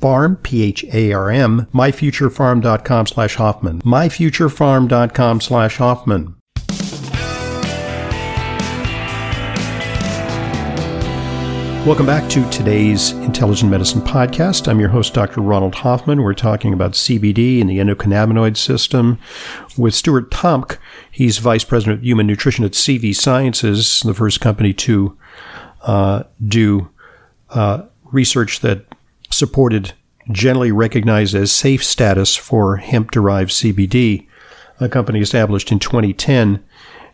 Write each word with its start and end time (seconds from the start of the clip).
Pharm, 0.00 0.42
P-H-A-R-M, 0.42 1.66
myfuturepharm.com 1.72 3.06
slash 3.06 3.34
Hoffman, 3.36 3.80
myfuturepharm.com 3.82 5.40
slash 5.40 5.76
Hoffman. 5.76 6.36
Welcome 11.86 12.06
back 12.06 12.28
to 12.30 12.50
today's 12.50 13.12
Intelligent 13.12 13.70
Medicine 13.70 14.00
Podcast. 14.00 14.66
I'm 14.66 14.80
your 14.80 14.88
host, 14.88 15.14
Dr. 15.14 15.40
Ronald 15.40 15.76
Hoffman. 15.76 16.20
We're 16.20 16.34
talking 16.34 16.72
about 16.72 16.94
CBD 16.94 17.60
and 17.60 17.70
the 17.70 17.78
endocannabinoid 17.78 18.56
system 18.56 19.20
with 19.78 19.94
Stuart 19.94 20.32
Tomc. 20.32 20.78
He's 21.12 21.38
Vice 21.38 21.62
President 21.62 22.00
of 22.00 22.04
Human 22.04 22.26
Nutrition 22.26 22.64
at 22.64 22.72
CV 22.72 23.14
Sciences, 23.14 24.02
the 24.04 24.14
first 24.14 24.40
company 24.40 24.72
to 24.72 25.16
uh, 25.82 26.24
do 26.44 26.90
uh, 27.50 27.82
research 28.10 28.58
that 28.62 28.84
supported 29.36 29.92
generally 30.30 30.72
recognized 30.72 31.34
as 31.34 31.52
safe 31.52 31.84
status 31.84 32.34
for 32.36 32.76
hemp 32.76 33.10
derived 33.10 33.50
CBD, 33.50 34.26
a 34.80 34.88
company 34.88 35.20
established 35.20 35.70
in 35.70 35.78
2010. 35.78 36.62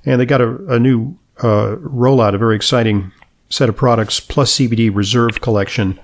And 0.05 0.21
they 0.21 0.27
got 0.27 0.41
a, 0.41 0.57
a 0.67 0.79
new 0.79 1.19
uh, 1.39 1.77
rollout, 1.77 2.35
a 2.35 2.39
very 2.39 2.57
exciting 2.57 3.13
set 3.49 3.69
of 3.69 3.77
products, 3.77 4.19
plus 4.19 4.57
CBD 4.57 4.95
Reserve 4.95 5.41
Collection. 5.41 5.99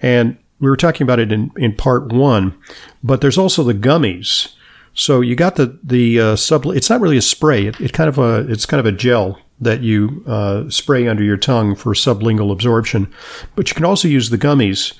And 0.00 0.38
we 0.60 0.70
were 0.70 0.76
talking 0.76 1.04
about 1.04 1.18
it 1.18 1.32
in, 1.32 1.50
in 1.56 1.74
part 1.74 2.12
one, 2.12 2.56
but 3.02 3.20
there's 3.20 3.38
also 3.38 3.62
the 3.62 3.74
gummies. 3.74 4.54
So 4.94 5.20
you 5.20 5.36
got 5.36 5.56
the 5.56 5.78
the 5.82 6.18
uh, 6.18 6.36
sub. 6.36 6.64
It's 6.66 6.88
not 6.88 7.02
really 7.02 7.18
a 7.18 7.22
spray. 7.22 7.66
It, 7.66 7.78
it, 7.80 7.92
kind 7.92 8.08
of 8.08 8.18
a 8.18 8.50
it's 8.50 8.64
kind 8.64 8.80
of 8.80 8.86
a 8.86 8.96
gel 8.96 9.38
that 9.60 9.82
you 9.82 10.24
uh, 10.26 10.70
spray 10.70 11.06
under 11.06 11.22
your 11.22 11.36
tongue 11.36 11.76
for 11.76 11.92
sublingual 11.92 12.50
absorption, 12.50 13.12
but 13.54 13.68
you 13.68 13.74
can 13.74 13.84
also 13.84 14.08
use 14.08 14.30
the 14.30 14.38
gummies. 14.38 14.94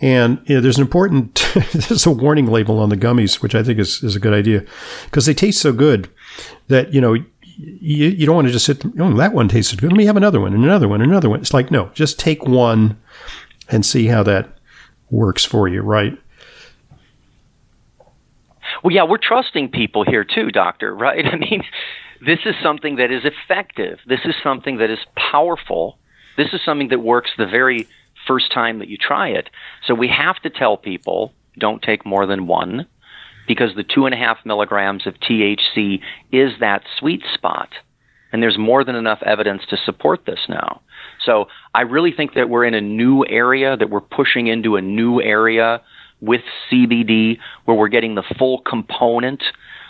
And 0.00 0.40
you 0.44 0.56
know, 0.56 0.60
there's 0.60 0.76
an 0.76 0.82
important, 0.82 1.34
there's 1.72 2.06
a 2.06 2.10
warning 2.10 2.46
label 2.46 2.78
on 2.78 2.90
the 2.90 2.96
gummies, 2.96 3.42
which 3.42 3.54
I 3.54 3.62
think 3.62 3.78
is, 3.78 4.02
is 4.02 4.14
a 4.14 4.20
good 4.20 4.34
idea 4.34 4.64
because 5.04 5.26
they 5.26 5.34
taste 5.34 5.60
so 5.60 5.72
good 5.72 6.08
that, 6.68 6.92
you 6.92 7.00
know, 7.00 7.14
you, 7.58 8.08
you 8.08 8.26
don't 8.26 8.34
want 8.34 8.46
to 8.46 8.52
just 8.52 8.66
sit, 8.66 8.84
oh, 8.98 9.14
that 9.14 9.32
one 9.32 9.48
tasted 9.48 9.80
good. 9.80 9.90
Let 9.90 9.96
me 9.96 10.04
have 10.04 10.16
another 10.16 10.40
one 10.40 10.52
and 10.52 10.62
another 10.62 10.88
one 10.88 11.00
and 11.00 11.10
another 11.10 11.30
one. 11.30 11.40
It's 11.40 11.54
like, 11.54 11.70
no, 11.70 11.90
just 11.94 12.18
take 12.18 12.44
one 12.44 12.98
and 13.68 13.84
see 13.84 14.06
how 14.06 14.22
that 14.24 14.58
works 15.10 15.44
for 15.44 15.66
you, 15.68 15.80
right? 15.80 16.18
Well, 18.82 18.94
yeah, 18.94 19.04
we're 19.04 19.18
trusting 19.18 19.70
people 19.70 20.04
here 20.04 20.24
too, 20.24 20.50
doctor, 20.50 20.94
right? 20.94 21.24
I 21.24 21.36
mean, 21.36 21.62
this 22.24 22.40
is 22.44 22.54
something 22.62 22.96
that 22.96 23.10
is 23.10 23.22
effective. 23.24 23.98
This 24.06 24.20
is 24.24 24.34
something 24.42 24.78
that 24.78 24.90
is 24.90 24.98
powerful. 25.16 25.98
This 26.36 26.52
is 26.52 26.60
something 26.64 26.88
that 26.88 27.00
works 27.00 27.30
the 27.38 27.46
very 27.46 27.86
first 28.26 28.52
time 28.52 28.78
that 28.78 28.88
you 28.88 28.96
try 28.96 29.28
it. 29.28 29.50
So 29.86 29.94
we 29.94 30.08
have 30.08 30.36
to 30.42 30.50
tell 30.50 30.76
people 30.76 31.32
don't 31.58 31.82
take 31.82 32.04
more 32.04 32.26
than 32.26 32.46
one 32.46 32.86
because 33.46 33.74
the 33.76 33.84
two 33.84 34.06
and 34.06 34.14
a 34.14 34.18
half 34.18 34.38
milligrams 34.44 35.06
of 35.06 35.14
THC 35.14 36.00
is 36.32 36.52
that 36.60 36.82
sweet 36.98 37.22
spot. 37.34 37.70
And 38.32 38.42
there's 38.42 38.58
more 38.58 38.84
than 38.84 38.96
enough 38.96 39.22
evidence 39.24 39.62
to 39.70 39.76
support 39.76 40.26
this 40.26 40.40
now. 40.48 40.82
So 41.24 41.46
I 41.74 41.82
really 41.82 42.12
think 42.12 42.34
that 42.34 42.50
we're 42.50 42.64
in 42.64 42.74
a 42.74 42.80
new 42.80 43.24
area, 43.24 43.76
that 43.76 43.88
we're 43.88 44.00
pushing 44.00 44.48
into 44.48 44.76
a 44.76 44.82
new 44.82 45.22
area 45.22 45.80
with 46.20 46.42
CBD 46.70 47.38
where 47.64 47.76
we're 47.76 47.88
getting 47.88 48.14
the 48.14 48.24
full 48.38 48.60
component 48.60 49.42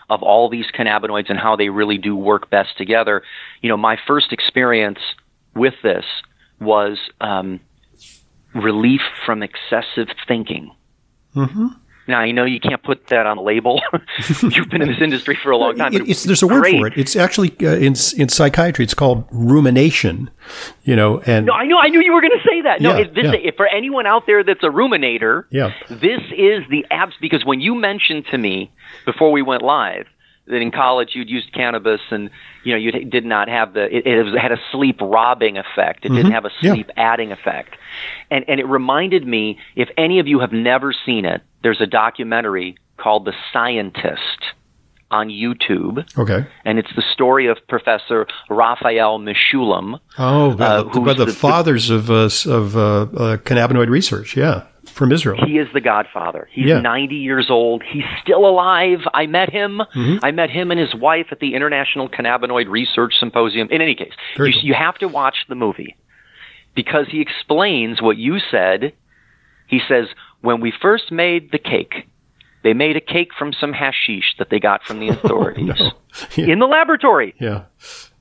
of 0.08 0.22
all 0.22 0.48
these 0.48 0.66
cannabinoids 0.76 1.30
and 1.30 1.38
how 1.38 1.56
they 1.56 1.68
really 1.68 1.98
do 1.98 2.14
work 2.14 2.50
best 2.50 2.76
together. 2.76 3.22
You 3.62 3.68
know, 3.68 3.76
my 3.76 3.97
first 4.06 4.32
experience 4.32 5.00
with 5.54 5.74
this 5.82 6.04
was 6.60 6.98
um, 7.20 7.60
relief 8.56 9.00
from 9.25 9.43
excessive 9.43 10.09
thinking. 10.27 10.72
Mm-hmm. 11.34 11.67
Now 12.09 12.21
I 12.21 12.31
know 12.31 12.44
you 12.44 12.61
can't 12.61 12.83
put 12.83 13.09
that 13.09 13.27
on 13.27 13.39
a 13.39 13.43
label. 13.43 13.83
You've 14.43 14.69
been 14.69 14.81
in 14.81 14.89
this 14.89 15.00
industry 15.00 15.37
for 15.43 15.50
a 15.50 15.56
long 15.56 15.77
time. 15.77 15.93
It, 15.93 16.06
there's 16.06 16.43
a 16.43 16.47
word 16.47 16.61
great. 16.61 16.78
for 16.78 16.87
it. 16.87 16.93
It's 16.97 17.16
actually 17.16 17.50
uh, 17.62 17.75
in 17.75 17.95
in 18.16 18.28
psychiatry. 18.28 18.84
It's 18.84 18.95
called 18.95 19.25
rumination. 19.33 20.31
You 20.84 20.95
know, 20.95 21.21
and 21.21 21.47
no, 21.47 21.53
I 21.53 21.66
know. 21.66 21.78
I 21.78 21.89
knew 21.89 22.00
you 22.00 22.12
were 22.12 22.21
going 22.21 22.39
to 22.39 22.49
say 22.49 22.62
that. 22.62 22.81
No, 22.81 22.97
yeah, 22.97 23.05
this, 23.12 23.43
yeah. 23.43 23.50
for 23.56 23.66
anyone 23.66 24.06
out 24.06 24.22
there 24.27 24.45
that's 24.45 24.62
a 24.62 24.69
ruminator, 24.69 25.47
yeah. 25.50 25.72
this 25.91 26.21
is 26.37 26.62
the 26.71 26.87
abs. 26.93 27.15
Because 27.21 27.45
when 27.45 27.61
you 27.61 27.75
mentioned 27.75 28.27
to 28.31 28.39
me 28.39 28.71
before 29.05 29.33
we 29.33 29.43
went 29.43 29.62
live 29.62 30.06
that 30.47 30.57
in 30.57 30.71
college 30.71 31.11
you'd 31.15 31.29
used 31.29 31.53
cannabis 31.53 32.01
and 32.11 32.31
you 32.65 32.73
know 32.73 32.79
you 32.79 32.93
did 32.93 33.25
not 33.25 33.49
have 33.49 33.75
the 33.75 33.84
it, 33.84 34.07
it 34.07 34.23
was, 34.23 34.34
had 34.41 34.53
a 34.53 34.59
sleep 34.73 34.99
robbing 35.01 35.59
effect 35.59 36.05
it 36.05 36.09
mm-hmm. 36.09 36.17
didn't 36.17 36.33
have 36.33 36.45
a 36.45 36.51
sleep 36.61 36.87
yeah. 36.89 37.12
adding 37.12 37.33
effect 37.33 37.77
and 38.31 38.45
and 38.49 38.61
it 38.61 38.67
reminded 38.67 39.27
me 39.27 39.59
if 39.75 39.89
any 39.97 40.19
of 40.19 40.27
you 40.27 40.41
have 40.41 40.53
never 40.53 40.93
seen 41.05 41.25
it 41.25 41.43
there's 41.62 41.81
a 41.81 41.87
documentary 41.87 42.77
called 42.97 43.25
the 43.25 43.33
scientist 43.53 44.55
on 45.09 45.29
YouTube. 45.29 46.05
Okay. 46.19 46.47
And 46.65 46.81
it's 46.81 46.93
the 46.97 47.03
story 47.13 47.47
of 47.47 47.59
Professor 47.69 48.27
Raphael 48.51 49.21
Mechoulam. 49.21 50.01
Oh, 50.19 50.51
uh, 50.59 50.83
the, 50.83 51.15
the, 51.15 51.25
the, 51.27 51.33
fathers 51.33 51.91
of, 51.91 52.11
uh, 52.11 52.28
of 52.47 52.77
uh, 52.77 52.81
uh, 52.81 53.37
cannabinoid 53.37 53.89
research. 53.89 54.37
Yeah 54.37 54.65
from 54.97 55.12
Israel. 55.12 55.45
He 55.47 55.59
is 55.59 55.69
the 55.75 55.81
godfather. 55.81 56.49
He's 56.51 56.67
yeah. 56.67 56.81
90 56.81 57.17
years 57.17 57.51
old. 57.51 57.83
He's 57.83 58.05
still 58.23 58.47
alive. 58.47 59.01
I 59.12 59.27
met 59.27 59.51
him. 59.51 59.83
Mm-hmm. 59.95 60.25
I 60.25 60.31
met 60.31 60.49
him 60.49 60.71
and 60.71 60.81
his 60.81 60.95
wife 60.95 61.27
at 61.31 61.39
the 61.39 61.55
International 61.55 62.09
Cannabinoid 62.09 62.69
Research 62.69 63.15
Symposium. 63.21 63.69
In 63.71 63.83
any 63.83 63.95
case, 63.95 64.15
you, 64.37 64.45
cool. 64.45 64.62
you 64.62 64.75
have 64.75 64.97
to 64.99 65.07
watch 65.07 65.37
the 65.51 65.55
movie 65.55 65.97
because 66.75 67.07
he 67.11 67.21
explains 67.21 68.01
what 68.01 68.17
you 68.17 68.39
said. 68.51 68.95
He 69.69 69.81
says, 69.87 70.07
when 70.41 70.61
we 70.61 70.73
first 70.81 71.13
made 71.13 71.53
the 71.53 71.59
cake, 71.59 72.09
they 72.63 72.73
made 72.73 72.97
a 72.97 73.01
cake 73.01 73.33
from 73.39 73.53
some 73.53 73.75
hashish 73.75 74.34
that 74.39 74.49
they 74.51 74.59
got 74.59 74.83
from 74.83 74.99
the 74.99 75.09
authorities 75.11 75.73
oh, 75.78 75.84
no. 75.84 75.93
yeah. 76.37 76.53
in 76.53 76.59
the 76.59 76.67
laboratory. 76.67 77.34
Yeah. 77.39 77.65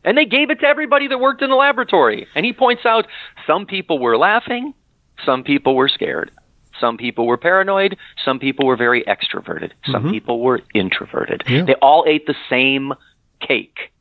And 0.03 0.17
they 0.17 0.25
gave 0.25 0.49
it 0.49 0.59
to 0.59 0.67
everybody 0.67 1.07
that 1.07 1.19
worked 1.19 1.41
in 1.41 1.49
the 1.49 1.55
laboratory. 1.55 2.27
And 2.35 2.45
he 2.45 2.51
points 2.51 2.85
out 2.85 3.07
some 3.47 3.65
people 3.65 3.97
were 3.97 4.17
laughing, 4.17 4.73
some 5.25 5.43
people 5.43 5.75
were 5.75 5.87
scared. 5.87 6.31
Some 6.79 6.97
people 6.97 7.25
were 7.27 7.37
paranoid. 7.37 7.97
Some 8.23 8.39
people 8.39 8.65
were 8.65 8.75
very 8.75 9.03
extroverted. 9.03 9.71
Some 9.85 10.03
mm-hmm. 10.03 10.11
people 10.11 10.41
were 10.41 10.61
introverted. 10.73 11.43
Yeah. 11.47 11.65
They 11.65 11.75
all 11.75 12.05
ate 12.07 12.27
the 12.27 12.35
same 12.49 12.93
cake. 13.39 13.91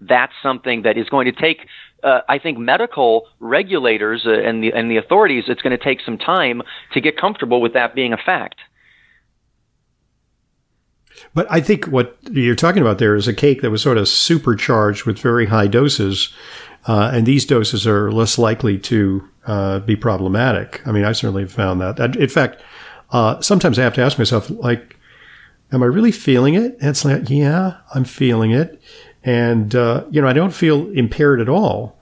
That's 0.00 0.32
something 0.42 0.82
that 0.82 0.98
is 0.98 1.08
going 1.08 1.26
to 1.26 1.32
take, 1.32 1.66
uh, 2.02 2.20
I 2.28 2.38
think, 2.38 2.58
medical 2.58 3.28
regulators 3.38 4.22
uh, 4.26 4.32
and 4.32 4.62
the 4.62 4.72
and 4.72 4.90
the 4.90 4.96
authorities. 4.96 5.44
It's 5.46 5.62
going 5.62 5.76
to 5.76 5.82
take 5.82 6.00
some 6.04 6.18
time 6.18 6.62
to 6.92 7.00
get 7.00 7.16
comfortable 7.16 7.60
with 7.60 7.74
that 7.74 7.94
being 7.94 8.12
a 8.12 8.16
fact. 8.16 8.56
But 11.34 11.46
I 11.50 11.60
think 11.60 11.86
what 11.86 12.16
you're 12.30 12.54
talking 12.56 12.82
about 12.82 12.98
there 12.98 13.14
is 13.14 13.28
a 13.28 13.34
cake 13.34 13.62
that 13.62 13.70
was 13.70 13.82
sort 13.82 13.98
of 13.98 14.08
supercharged 14.08 15.04
with 15.04 15.18
very 15.18 15.46
high 15.46 15.66
doses, 15.66 16.32
uh, 16.86 17.10
and 17.12 17.26
these 17.26 17.44
doses 17.44 17.86
are 17.86 18.10
less 18.10 18.38
likely 18.38 18.78
to 18.78 19.28
uh, 19.46 19.80
be 19.80 19.96
problematic. 19.96 20.82
I 20.86 20.92
mean, 20.92 21.04
I 21.04 21.12
certainly 21.12 21.46
found 21.46 21.80
that. 21.80 22.16
In 22.16 22.28
fact, 22.28 22.62
uh, 23.10 23.40
sometimes 23.40 23.78
I 23.78 23.82
have 23.82 23.94
to 23.94 24.02
ask 24.02 24.18
myself, 24.18 24.50
like, 24.50 24.96
am 25.72 25.82
I 25.82 25.86
really 25.86 26.12
feeling 26.12 26.54
it? 26.54 26.76
And 26.80 26.90
it's 26.90 27.04
like, 27.04 27.28
yeah, 27.28 27.78
I'm 27.94 28.04
feeling 28.04 28.50
it. 28.50 28.80
And, 29.24 29.74
uh, 29.74 30.04
you 30.10 30.20
know, 30.20 30.28
I 30.28 30.32
don't 30.32 30.54
feel 30.54 30.90
impaired 30.90 31.40
at 31.40 31.48
all. 31.48 31.98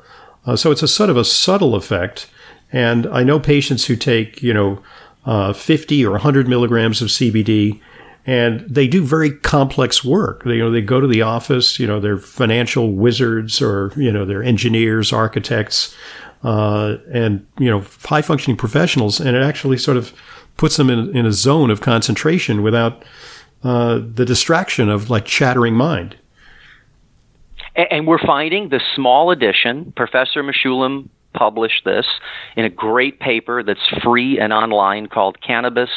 Uh, 0.46 0.56
so 0.56 0.70
it's 0.70 0.82
a 0.82 0.88
sort 0.88 1.10
of 1.10 1.16
a 1.16 1.25
subtle 1.25 1.75
effect. 1.75 2.31
And 2.72 3.06
I 3.06 3.22
know 3.22 3.40
patients 3.40 3.87
who 3.87 3.96
take, 3.96 4.42
you 4.42 4.54
know, 4.54 4.82
uh, 5.26 5.52
50 5.52 6.04
or 6.06 6.12
100 6.12 6.48
milligrams 6.48 7.02
of 7.02 7.08
CBD 7.08 7.81
and 8.26 8.60
they 8.60 8.87
do 8.87 9.02
very 9.02 9.31
complex 9.31 10.04
work. 10.04 10.44
They, 10.44 10.54
you 10.54 10.58
know, 10.60 10.70
they 10.70 10.82
go 10.82 11.00
to 11.00 11.06
the 11.06 11.22
office. 11.22 11.78
You 11.78 11.87
know, 11.87 12.00
they're 12.00 12.19
financial 12.19 12.92
wizards, 12.92 13.62
or 13.62 13.92
you 13.96 14.12
know, 14.12 14.25
they're 14.25 14.42
engineers, 14.42 15.12
architects, 15.12 15.94
uh, 16.42 16.96
and 17.12 17.46
you 17.58 17.70
know, 17.70 17.84
high 18.04 18.22
functioning 18.22 18.56
professionals. 18.56 19.20
And 19.20 19.37
it 19.37 19.42
actually 19.42 19.78
sort 19.78 19.96
of 19.96 20.12
puts 20.56 20.76
them 20.76 20.90
in, 20.90 21.16
in 21.16 21.26
a 21.26 21.32
zone 21.32 21.70
of 21.70 21.81
concentration 21.81 22.62
without 22.62 23.04
uh, 23.62 24.00
the 24.14 24.25
distraction 24.25 24.88
of 24.88 25.10
like 25.10 25.25
chattering 25.25 25.75
mind. 25.75 26.16
And 27.76 28.06
we're 28.06 28.19
finding 28.19 28.69
the 28.69 28.81
small 28.94 29.31
edition. 29.31 29.92
Professor 29.96 30.42
Mechoulam 30.42 31.08
published 31.32 31.84
this 31.84 32.06
in 32.56 32.64
a 32.64 32.69
great 32.69 33.20
paper 33.20 33.62
that's 33.62 33.87
free 34.02 34.38
and 34.40 34.52
online 34.52 35.06
called 35.06 35.40
Cannabis 35.40 35.90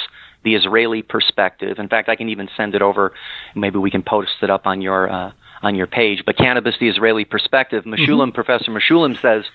the 0.43 0.55
Israeli 0.55 1.01
perspective. 1.01 1.79
In 1.79 1.87
fact, 1.87 2.09
I 2.09 2.15
can 2.15 2.29
even 2.29 2.49
send 2.55 2.75
it 2.75 2.81
over. 2.81 3.13
Maybe 3.55 3.77
we 3.79 3.89
can 3.89 4.03
post 4.03 4.31
it 4.41 4.49
up 4.49 4.67
on 4.67 4.81
your 4.81 5.09
uh, 5.09 5.31
on 5.61 5.75
your 5.75 5.87
page. 5.87 6.23
But 6.25 6.37
cannabis, 6.37 6.75
the 6.79 6.89
Israeli 6.89 7.25
perspective. 7.25 7.85
Mechoulam, 7.85 8.27
mm-hmm. 8.27 8.31
Professor 8.31 8.71
Mechoulam 8.71 9.19
says 9.21 9.45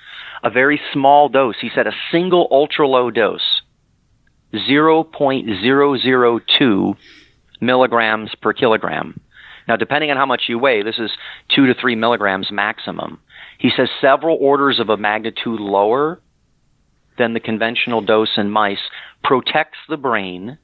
a 0.43 0.51
very 0.51 0.81
small 0.93 1.29
dose. 1.29 1.57
He 1.61 1.71
said 1.75 1.87
a 1.87 1.93
single 2.13 2.49
ultra 2.51 2.87
low 2.87 3.11
dose, 3.11 3.63
zero 4.67 5.05
point 5.05 5.47
zero 5.61 5.99
zero 5.99 6.41
two 6.59 6.95
milligrams 7.61 8.35
per 8.41 8.53
kilogram. 8.53 9.21
Now, 9.67 9.77
depending 9.77 10.11
on 10.11 10.17
how 10.17 10.27
much 10.27 10.45
you 10.49 10.59
weigh, 10.59 10.83
this 10.83 10.99
is 10.99 11.11
two 11.55 11.67
to 11.67 11.75
three 11.75 11.95
milligrams 11.95 12.51
maximum. 12.51 13.21
He 13.59 13.71
says 13.77 13.89
several 14.01 14.39
orders 14.41 14.81
of 14.81 14.89
a 14.89 14.97
magnitude 14.97 15.61
lower 15.61 16.21
than 17.19 17.35
the 17.35 17.41
conventional 17.41 18.01
dose 18.01 18.39
in 18.39 18.51
mice 18.51 18.79
protects 19.23 19.79
the 19.89 19.97
brain 19.97 20.59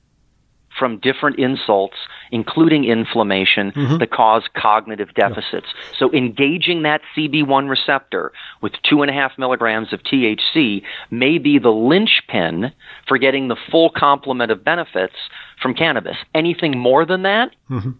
from 0.79 0.99
different 0.99 1.39
insults, 1.39 1.97
including 2.31 2.85
inflammation, 2.85 3.73
mm-hmm. 3.73 3.99
that 3.99 4.11
cause 4.11 4.43
cognitive 4.57 5.15
deficits. 5.15 5.67
Yeah. 5.75 5.99
So 5.99 6.13
engaging 6.13 6.83
that 6.83 7.01
CB1 7.17 7.69
receptor 7.69 8.33
with 8.61 8.73
two 8.89 9.03
and 9.03 9.11
a 9.11 9.15
half 9.15 9.33
milligrams 9.39 9.93
of 9.93 10.01
THC 10.03 10.83
may 11.11 11.39
be 11.39 11.59
the 11.59 11.71
linchpin 11.71 12.73
for 13.07 13.19
getting 13.19 13.49
the 13.49 13.57
full 13.71 13.91
complement 13.91 14.51
of 14.51 14.65
benefits 14.65 15.15
from 15.61 15.75
cannabis. 15.75 16.17
Anything 16.35 16.79
more 16.79 17.07
than 17.07 17.23
that, 17.23 17.51
mm-hmm. 17.71 17.91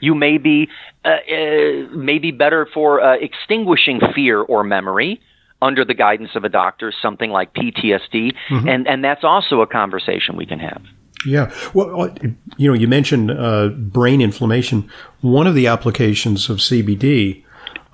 you 0.00 0.14
may 0.14 0.38
be 0.38 0.68
uh, 1.04 1.08
uh, 1.08 1.96
may 1.96 2.18
be 2.18 2.30
better 2.30 2.68
for 2.72 3.00
uh, 3.00 3.14
extinguishing 3.14 4.00
fear 4.14 4.40
or 4.40 4.62
memory 4.64 5.20
under 5.62 5.84
the 5.84 5.94
guidance 5.94 6.30
of 6.34 6.44
a 6.44 6.48
doctor, 6.48 6.92
something 7.02 7.30
like 7.30 7.54
PTSD, 7.54 8.34
mm-hmm. 8.48 8.68
and 8.68 8.88
and 8.88 9.04
that's 9.04 9.24
also 9.24 9.60
a 9.60 9.66
conversation 9.66 10.36
we 10.36 10.46
can 10.46 10.58
have. 10.58 10.82
Yeah. 11.26 11.52
Well, 11.74 12.02
uh, 12.02 12.14
you 12.56 12.68
know, 12.68 12.74
you 12.74 12.88
mentioned 12.88 13.30
uh, 13.30 13.68
brain 13.68 14.20
inflammation. 14.20 14.90
One 15.20 15.46
of 15.46 15.54
the 15.54 15.66
applications 15.66 16.48
of 16.48 16.58
CBD 16.58 17.44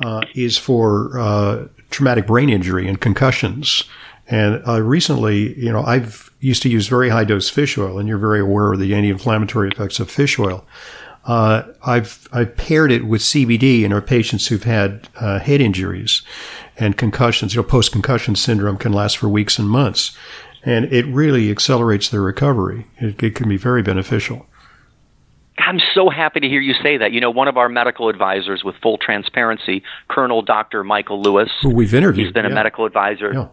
uh, 0.04 0.22
is 0.34 0.56
for 0.58 1.18
uh, 1.18 1.66
traumatic 1.90 2.26
brain 2.26 2.50
injury 2.50 2.86
and 2.88 3.00
concussions. 3.00 3.84
And 4.28 4.62
uh, 4.66 4.82
recently, 4.82 5.58
you 5.58 5.72
know, 5.72 5.82
I've 5.82 6.30
used 6.40 6.62
to 6.62 6.68
use 6.68 6.88
very 6.88 7.08
high 7.08 7.24
dose 7.24 7.48
fish 7.48 7.78
oil, 7.78 7.98
and 7.98 8.08
you're 8.08 8.18
very 8.18 8.40
aware 8.40 8.72
of 8.72 8.80
the 8.80 8.94
anti-inflammatory 8.94 9.70
effects 9.70 10.00
of 10.00 10.10
fish 10.10 10.38
oil. 10.38 10.64
Uh, 11.24 11.62
I've 11.84 12.28
I've 12.32 12.56
paired 12.56 12.92
it 12.92 13.04
with 13.04 13.20
CBD 13.20 13.82
in 13.82 13.92
our 13.92 14.00
patients 14.00 14.46
who've 14.46 14.62
had 14.62 15.08
head 15.16 15.60
injuries 15.60 16.22
and 16.76 16.96
concussions. 16.96 17.54
You 17.54 17.62
know, 17.62 17.68
post 17.68 17.90
concussion 17.90 18.36
syndrome 18.36 18.76
can 18.76 18.92
last 18.92 19.18
for 19.18 19.28
weeks 19.28 19.58
and 19.58 19.68
months 19.68 20.16
and 20.66 20.92
it 20.92 21.06
really 21.06 21.50
accelerates 21.50 22.10
their 22.10 22.20
recovery. 22.20 22.86
It, 22.98 23.22
it, 23.22 23.34
can 23.34 23.48
be 23.48 23.56
very 23.56 23.82
beneficial. 23.82 24.46
I'm 25.58 25.80
so 25.94 26.10
happy 26.10 26.40
to 26.40 26.48
hear 26.48 26.60
you 26.60 26.74
say 26.82 26.98
that. 26.98 27.12
You 27.12 27.20
know, 27.20 27.30
one 27.30 27.48
of 27.48 27.56
our 27.56 27.68
medical 27.68 28.08
advisors, 28.10 28.62
with 28.62 28.74
full 28.82 28.98
transparency, 28.98 29.82
Colonel 30.08 30.42
Dr. 30.42 30.84
Michael 30.84 31.22
Lewis, 31.22 31.48
who 31.62 31.70
we've 31.70 31.94
interviewed, 31.94 32.26
he's 32.26 32.34
been 32.34 32.44
yeah. 32.44 32.50
a 32.50 32.54
medical 32.54 32.84
advisor. 32.84 33.32
Yeah 33.32 33.48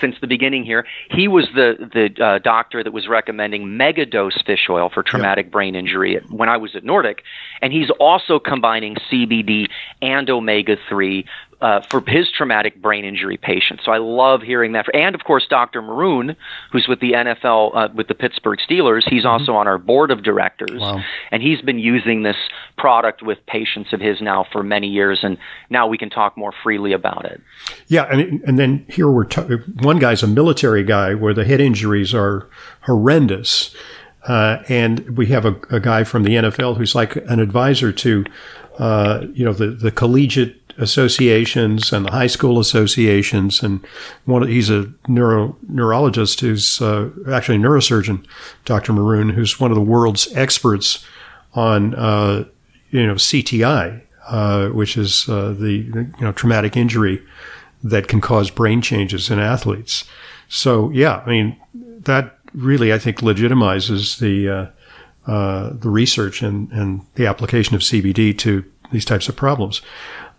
since 0.00 0.16
the 0.20 0.26
beginning 0.26 0.64
here. 0.64 0.86
He 1.10 1.28
was 1.28 1.48
the 1.54 1.74
the 1.92 2.24
uh, 2.24 2.38
doctor 2.38 2.82
that 2.84 2.92
was 2.92 3.08
recommending 3.08 3.66
megadose 3.66 4.44
fish 4.44 4.66
oil 4.68 4.90
for 4.92 5.02
traumatic 5.02 5.46
yeah. 5.46 5.50
brain 5.50 5.74
injury 5.74 6.20
when 6.28 6.48
I 6.48 6.56
was 6.56 6.76
at 6.76 6.84
Nordic, 6.84 7.22
and 7.62 7.72
he's 7.72 7.90
also 7.98 8.38
combining 8.38 8.96
CBD 9.10 9.66
and 10.02 10.28
omega 10.28 10.76
three 10.88 11.24
uh, 11.60 11.80
for 11.90 12.02
his 12.06 12.30
traumatic 12.30 12.80
brain 12.80 13.04
injury 13.04 13.36
patients. 13.36 13.84
So 13.84 13.90
I 13.90 13.98
love 13.98 14.42
hearing 14.42 14.72
that. 14.72 14.86
And 14.94 15.14
of 15.14 15.24
course, 15.24 15.44
Dr. 15.50 15.82
Maroon, 15.82 16.36
who's 16.70 16.86
with 16.88 17.00
the 17.00 17.12
NFL, 17.12 17.76
uh, 17.76 17.88
with 17.94 18.06
the 18.06 18.14
Pittsburgh 18.14 18.60
Steelers, 18.60 19.02
he's 19.08 19.24
mm-hmm. 19.24 19.28
also 19.28 19.54
on 19.54 19.66
our 19.66 19.78
board 19.78 20.12
of 20.12 20.22
directors. 20.22 20.80
Wow. 20.80 21.02
And 21.32 21.42
he's 21.42 21.60
been 21.60 21.80
using 21.80 22.22
this 22.22 22.36
product 22.76 23.22
with 23.22 23.44
patients 23.46 23.92
of 23.92 24.00
his 24.00 24.20
now 24.20 24.46
for 24.52 24.62
many 24.62 24.86
years. 24.86 25.20
And 25.22 25.36
now 25.68 25.88
we 25.88 25.98
can 25.98 26.10
talk 26.10 26.36
more 26.36 26.52
freely 26.62 26.92
about 26.92 27.24
it. 27.24 27.40
Yeah. 27.88 28.04
And, 28.04 28.40
and 28.42 28.58
then 28.58 28.86
here 28.88 29.10
we're, 29.10 29.24
t- 29.24 29.56
one 29.82 29.98
guy's 29.98 30.22
a 30.22 30.28
military 30.28 30.84
guy 30.84 31.14
where 31.14 31.34
the 31.34 31.44
head 31.44 31.60
injuries 31.60 32.14
are 32.14 32.48
horrendous. 32.82 33.74
Uh, 34.28 34.62
and 34.68 35.16
we 35.16 35.26
have 35.26 35.44
a, 35.44 35.56
a, 35.70 35.80
guy 35.80 36.04
from 36.04 36.22
the 36.22 36.32
NFL 36.32 36.76
who's 36.76 36.94
like 36.94 37.16
an 37.16 37.40
advisor 37.40 37.92
to, 37.92 38.24
uh, 38.78 39.24
you 39.32 39.44
know, 39.44 39.52
the, 39.52 39.68
the 39.68 39.90
collegiate 39.90 40.67
associations 40.78 41.92
and 41.92 42.06
the 42.06 42.12
high 42.12 42.26
school 42.26 42.58
associations. 42.58 43.62
And 43.62 43.84
one, 44.24 44.46
he's 44.46 44.70
a 44.70 44.92
neuro, 45.08 45.56
neurologist 45.68 46.40
who's 46.40 46.80
uh, 46.80 47.10
actually 47.30 47.56
a 47.56 47.60
neurosurgeon, 47.60 48.24
Dr. 48.64 48.92
Maroon, 48.92 49.30
who's 49.30 49.60
one 49.60 49.70
of 49.70 49.74
the 49.74 49.82
world's 49.82 50.32
experts 50.34 51.04
on, 51.54 51.94
uh, 51.94 52.44
you 52.90 53.06
know, 53.06 53.14
CTI, 53.14 54.02
uh, 54.28 54.68
which 54.68 54.96
is 54.96 55.28
uh, 55.28 55.54
the, 55.58 55.72
you 55.72 56.14
know, 56.20 56.32
traumatic 56.32 56.76
injury 56.76 57.22
that 57.82 58.08
can 58.08 58.20
cause 58.20 58.50
brain 58.50 58.80
changes 58.80 59.30
in 59.30 59.38
athletes. 59.38 60.04
So, 60.48 60.90
yeah, 60.90 61.22
I 61.26 61.28
mean, 61.28 61.60
that 61.74 62.38
really, 62.54 62.92
I 62.92 62.98
think, 62.98 63.18
legitimizes 63.18 64.18
the, 64.18 64.48
uh, 64.48 64.66
uh, 65.30 65.72
the 65.74 65.90
research 65.90 66.42
and, 66.42 66.70
and 66.72 67.02
the 67.14 67.26
application 67.26 67.74
of 67.74 67.82
CBD 67.82 68.36
to 68.38 68.64
these 68.92 69.04
types 69.04 69.28
of 69.28 69.36
problems. 69.36 69.82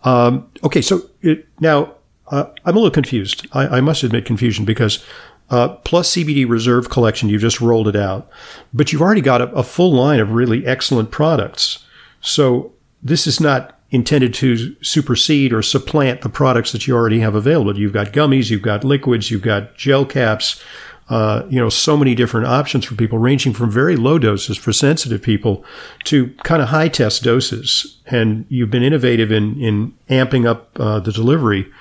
Um, 0.04 0.50
okay, 0.64 0.82
so 0.82 1.10
it, 1.22 1.48
now 1.60 1.94
uh, 2.28 2.46
I'm 2.66 2.76
a 2.76 2.80
little 2.80 2.92
confused. 2.92 3.48
I, 3.54 3.78
I 3.78 3.82
must 3.82 4.04
admit 4.04 4.26
confusion 4.26 4.66
because 4.66 5.04
uh, 5.50 5.70
plus 5.70 6.12
CBD 6.12 6.48
Reserve 6.48 6.90
Collection, 6.90 7.30
you've 7.30 7.42
just 7.42 7.60
rolled 7.60 7.88
it 7.88 7.96
out, 7.96 8.30
but 8.74 8.92
you've 8.92 9.02
already 9.02 9.22
got 9.22 9.42
a, 9.42 9.52
a 9.52 9.64
full 9.64 9.92
line 9.92 10.20
of 10.20 10.32
really 10.32 10.66
excellent 10.66 11.12
products. 11.12 11.86
So 12.22 12.74
this 13.02 13.26
is 13.26 13.40
not 13.40 13.80
intended 13.92 14.34
to 14.36 14.76
supersede 14.84 15.52
or 15.52 15.64
supplant 15.64 16.22
the 16.22 16.30
products 16.30 16.72
that 16.72 16.86
you 16.86 16.96
already 16.96 17.20
have 17.22 17.34
available. 17.34 17.78
You've 17.78 17.94
got 17.94 18.14
gummies, 18.14 18.52
you've 18.52 18.62
got 18.62 18.84
liquids, 18.84 19.32
you've 19.32 19.42
got 19.42 19.76
gel 19.76 20.06
caps, 20.06 20.62
uh, 21.10 21.44
you 21.50 21.60
know, 21.60 21.70
so 21.70 21.98
many 21.98 22.14
different 22.14 22.46
options 22.46 22.86
for 22.86 22.94
people, 22.94 23.18
ranging 23.18 23.52
from 23.52 23.72
very 23.72 23.96
low 23.96 24.20
doses 24.20 24.58
for 24.58 24.72
sensitive 24.72 25.22
people 25.22 25.66
to 26.04 26.30
kind 26.44 26.62
of 26.62 26.70
high 26.70 26.88
test 26.88 27.24
doses. 27.24 27.98
And 28.06 28.46
you've 28.48 28.70
been 28.70 28.84
innovative 28.84 29.32
in 29.32 29.60
in 29.60 29.94
amping 30.10 30.48
up 30.48 30.70
uh, 30.80 31.00
the 31.00 31.12
delivery 31.12 31.72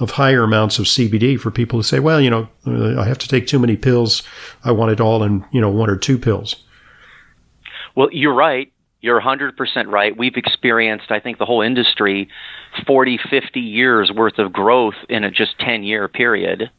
of 0.00 0.12
higher 0.12 0.42
amounts 0.42 0.80
of 0.80 0.86
CBD 0.86 1.38
for 1.38 1.50
people 1.50 1.78
who 1.78 1.82
say, 1.84 2.00
well, 2.00 2.20
you 2.20 2.28
know, 2.28 2.48
I 2.66 3.06
have 3.06 3.18
to 3.18 3.28
take 3.28 3.46
too 3.46 3.60
many 3.60 3.76
pills. 3.76 4.22
I 4.64 4.72
want 4.72 4.90
it 4.90 5.00
all 5.00 5.22
in, 5.22 5.44
you 5.52 5.60
know, 5.60 5.70
one 5.70 5.88
or 5.88 5.96
two 5.96 6.18
pills. 6.18 6.56
Well, 7.94 8.08
you're 8.10 8.34
right. 8.34 8.72
You're 9.00 9.20
100% 9.20 9.52
right. 9.88 10.16
We've 10.16 10.36
experienced, 10.36 11.10
I 11.10 11.20
think, 11.20 11.38
the 11.38 11.44
whole 11.44 11.60
industry 11.60 12.28
40, 12.86 13.18
50 13.30 13.60
years 13.60 14.10
worth 14.12 14.38
of 14.38 14.52
growth 14.52 14.94
in 15.08 15.24
a 15.24 15.30
just 15.30 15.58
10 15.60 15.82
year 15.82 16.08
period 16.08 16.70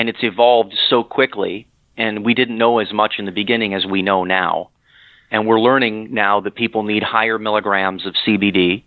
and 0.00 0.08
it's 0.08 0.22
evolved 0.22 0.72
so 0.88 1.04
quickly 1.04 1.68
and 1.98 2.24
we 2.24 2.32
didn't 2.32 2.56
know 2.56 2.78
as 2.78 2.90
much 2.90 3.16
in 3.18 3.26
the 3.26 3.32
beginning 3.32 3.74
as 3.74 3.84
we 3.84 4.00
know 4.00 4.24
now 4.24 4.70
and 5.30 5.46
we're 5.46 5.60
learning 5.60 6.08
now 6.14 6.40
that 6.40 6.54
people 6.54 6.84
need 6.84 7.02
higher 7.02 7.38
milligrams 7.38 8.06
of 8.06 8.14
CBD 8.26 8.82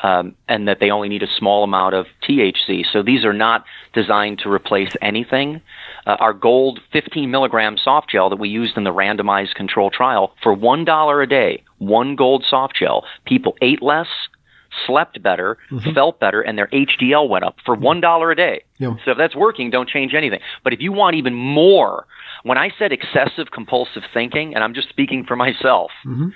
um, 0.00 0.34
and 0.48 0.66
that 0.66 0.78
they 0.80 0.90
only 0.90 1.10
need 1.10 1.22
a 1.22 1.26
small 1.38 1.62
amount 1.62 1.94
of 1.94 2.06
THC. 2.26 2.84
So 2.90 3.02
these 3.02 3.22
are 3.26 3.34
not 3.34 3.64
designed 3.92 4.38
to 4.44 4.50
replace 4.50 4.94
anything. 5.02 5.60
Uh, 6.06 6.16
our 6.20 6.32
gold 6.32 6.80
15 6.90 7.30
milligram 7.30 7.76
soft 7.76 8.08
gel 8.08 8.30
that 8.30 8.38
we 8.38 8.48
used 8.48 8.78
in 8.78 8.84
the 8.84 8.94
randomized 8.94 9.54
control 9.54 9.90
trial 9.90 10.34
for 10.42 10.56
$1 10.56 11.22
a 11.22 11.26
day, 11.26 11.64
one 11.76 12.16
gold 12.16 12.46
soft 12.48 12.76
gel, 12.76 13.04
people 13.26 13.56
ate 13.60 13.82
less, 13.82 14.08
slept 14.86 15.22
better, 15.22 15.58
mm-hmm. 15.70 15.92
felt 15.92 16.20
better, 16.20 16.40
and 16.40 16.58
their 16.58 16.68
HDL 16.68 17.28
went 17.28 17.44
up 17.44 17.56
for 17.64 17.74
one 17.74 18.00
dollar 18.00 18.30
a 18.30 18.36
day. 18.36 18.62
Yeah. 18.78 18.96
So 19.04 19.12
if 19.12 19.18
that's 19.18 19.36
working, 19.36 19.70
don't 19.70 19.88
change 19.88 20.14
anything. 20.14 20.40
But 20.64 20.72
if 20.72 20.80
you 20.80 20.92
want 20.92 21.16
even 21.16 21.34
more, 21.34 22.06
when 22.42 22.58
I 22.58 22.70
said 22.78 22.92
excessive 22.92 23.50
compulsive 23.52 24.02
thinking, 24.12 24.54
and 24.54 24.62
I'm 24.62 24.74
just 24.74 24.88
speaking 24.88 25.24
for 25.24 25.36
myself, 25.36 25.90
mm-hmm. 26.04 26.28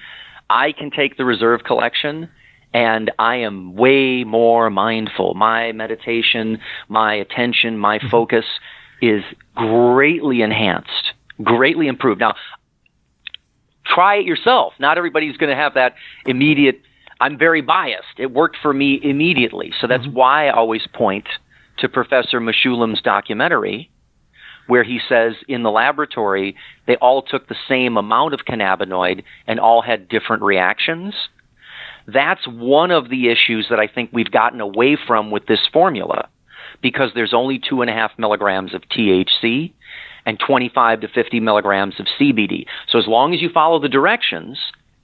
I 0.49 0.73
can 0.73 0.91
take 0.91 1.17
the 1.17 1.25
reserve 1.25 1.65
collection 1.65 2.29
and 2.73 3.11
I 3.19 3.37
am 3.37 3.75
way 3.75 4.25
more 4.25 4.71
mindful. 4.71 5.35
My 5.35 5.73
meditation, 5.73 6.61
my 6.89 7.15
attention, 7.15 7.79
my 7.79 7.99
mm-hmm. 7.99 8.09
focus 8.09 8.45
is 9.03 9.23
greatly 9.55 10.43
enhanced, 10.43 11.15
greatly 11.43 11.89
improved. 11.89 12.21
Now, 12.21 12.35
try 13.85 14.17
it 14.17 14.27
yourself. 14.27 14.75
Not 14.79 14.99
everybody's 14.99 15.37
going 15.37 15.51
to 15.51 15.57
have 15.57 15.75
that 15.75 15.95
immediate. 16.27 16.81
I'm 17.21 17.39
very 17.39 17.61
biased. 17.61 18.19
It 18.19 18.33
worked 18.33 18.57
for 18.61 18.73
me 18.73 18.99
immediately, 19.03 19.73
so 19.81 19.87
that's 19.87 20.05
mm-hmm. 20.05 20.15
why 20.15 20.49
I 20.49 20.55
always 20.55 20.87
point 20.93 21.29
to 21.79 21.89
Professor 21.89 22.41
Mechoulam's 22.41 23.03
documentary, 23.03 23.91
where 24.67 24.85
he 24.85 25.01
says 25.09 25.35
in 25.49 25.63
the 25.63 25.71
laboratory 25.71 26.57
they 26.87 26.97
all 26.97 27.23
took 27.23 27.49
the 27.49 27.57
same 27.69 27.97
amount 27.97 28.35
of 28.35 28.41
cannabinoid 28.41 29.23
and 29.47 29.61
all 29.61 29.83
had 29.83 30.09
different 30.09 30.43
reactions. 30.43 31.15
That's 32.07 32.47
one 32.47 32.91
of 32.91 33.11
the 33.11 33.29
issues 33.29 33.67
that 33.71 33.79
I 33.79 33.87
think 33.87 34.11
we've 34.13 34.31
gotten 34.31 34.61
away 34.61 34.97
from 35.07 35.31
with 35.31 35.47
this 35.47 35.61
formula 35.73 36.29
because 36.83 37.11
there's 37.15 37.35
only 37.35 37.59
two 37.59 37.83
and 37.83 37.91
a 37.91 37.93
half 37.93 38.13
milligrams 38.19 38.75
of 38.75 38.83
THC 38.83 39.73
and 40.27 40.39
25 40.39 41.01
to 41.01 41.09
50 41.09 41.41
milligrams 41.41 41.99
of 41.99 42.07
CBD. 42.19 42.67
So 42.89 42.99
as 42.99 43.07
long 43.07 43.35
as 43.35 43.41
you 43.41 43.49
follow 43.53 43.81
the 43.81 43.89
directions, 43.89 44.59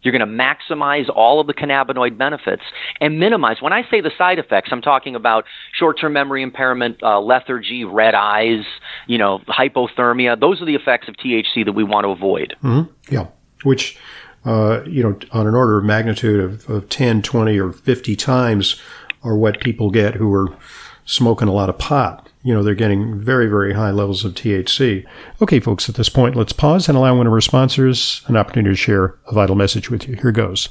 you're 0.06 0.16
going 0.16 0.26
to 0.26 0.44
maximize 0.44 1.10
all 1.14 1.40
of 1.40 1.46
the 1.46 1.54
cannabinoid 1.54 2.16
benefits 2.16 2.62
and 3.00 3.18
minimize. 3.18 3.60
When 3.60 3.72
I 3.72 3.82
say 3.90 4.00
the 4.00 4.12
side 4.16 4.38
effects, 4.38 4.70
I'm 4.72 4.80
talking 4.80 5.14
about 5.14 5.44
short-term 5.78 6.12
memory 6.14 6.42
impairment, 6.42 7.02
uh, 7.02 7.20
lethargy, 7.20 7.84
red 7.84 8.14
eyes, 8.14 8.64
you 9.06 9.18
know, 9.18 9.40
hypothermia. 9.48 10.38
Those 10.40 10.62
are 10.62 10.64
the 10.64 10.76
effects 10.76 11.08
of 11.08 11.16
THC 11.16 11.64
that 11.64 11.72
we 11.72 11.84
want 11.84 12.04
to 12.04 12.10
avoid. 12.10 12.56
Mm-hmm. 12.62 12.92
Yeah, 13.12 13.26
which 13.64 13.98
uh, 14.46 14.84
you 14.86 15.02
know, 15.02 15.18
on 15.32 15.48
an 15.48 15.54
order 15.54 15.78
of 15.78 15.84
magnitude 15.84 16.40
of, 16.40 16.70
of 16.70 16.88
10, 16.88 17.22
20, 17.22 17.58
or 17.58 17.72
50 17.72 18.14
times 18.14 18.80
are 19.24 19.36
what 19.36 19.60
people 19.60 19.90
get 19.90 20.14
who 20.14 20.32
are 20.32 20.56
smoking 21.04 21.48
a 21.48 21.52
lot 21.52 21.68
of 21.68 21.78
pot. 21.78 22.25
You 22.46 22.54
know, 22.54 22.62
they're 22.62 22.76
getting 22.76 23.18
very, 23.18 23.48
very 23.48 23.74
high 23.74 23.90
levels 23.90 24.24
of 24.24 24.34
THC. 24.34 25.04
Okay, 25.42 25.58
folks, 25.58 25.88
at 25.88 25.96
this 25.96 26.08
point, 26.08 26.36
let's 26.36 26.52
pause 26.52 26.88
and 26.88 26.96
allow 26.96 27.16
one 27.16 27.26
of 27.26 27.32
our 27.32 27.40
sponsors 27.40 28.22
an 28.28 28.36
opportunity 28.36 28.72
to 28.72 28.76
share 28.76 29.16
a 29.26 29.34
vital 29.34 29.56
message 29.56 29.90
with 29.90 30.06
you. 30.06 30.14
Here 30.14 30.30
goes. 30.30 30.68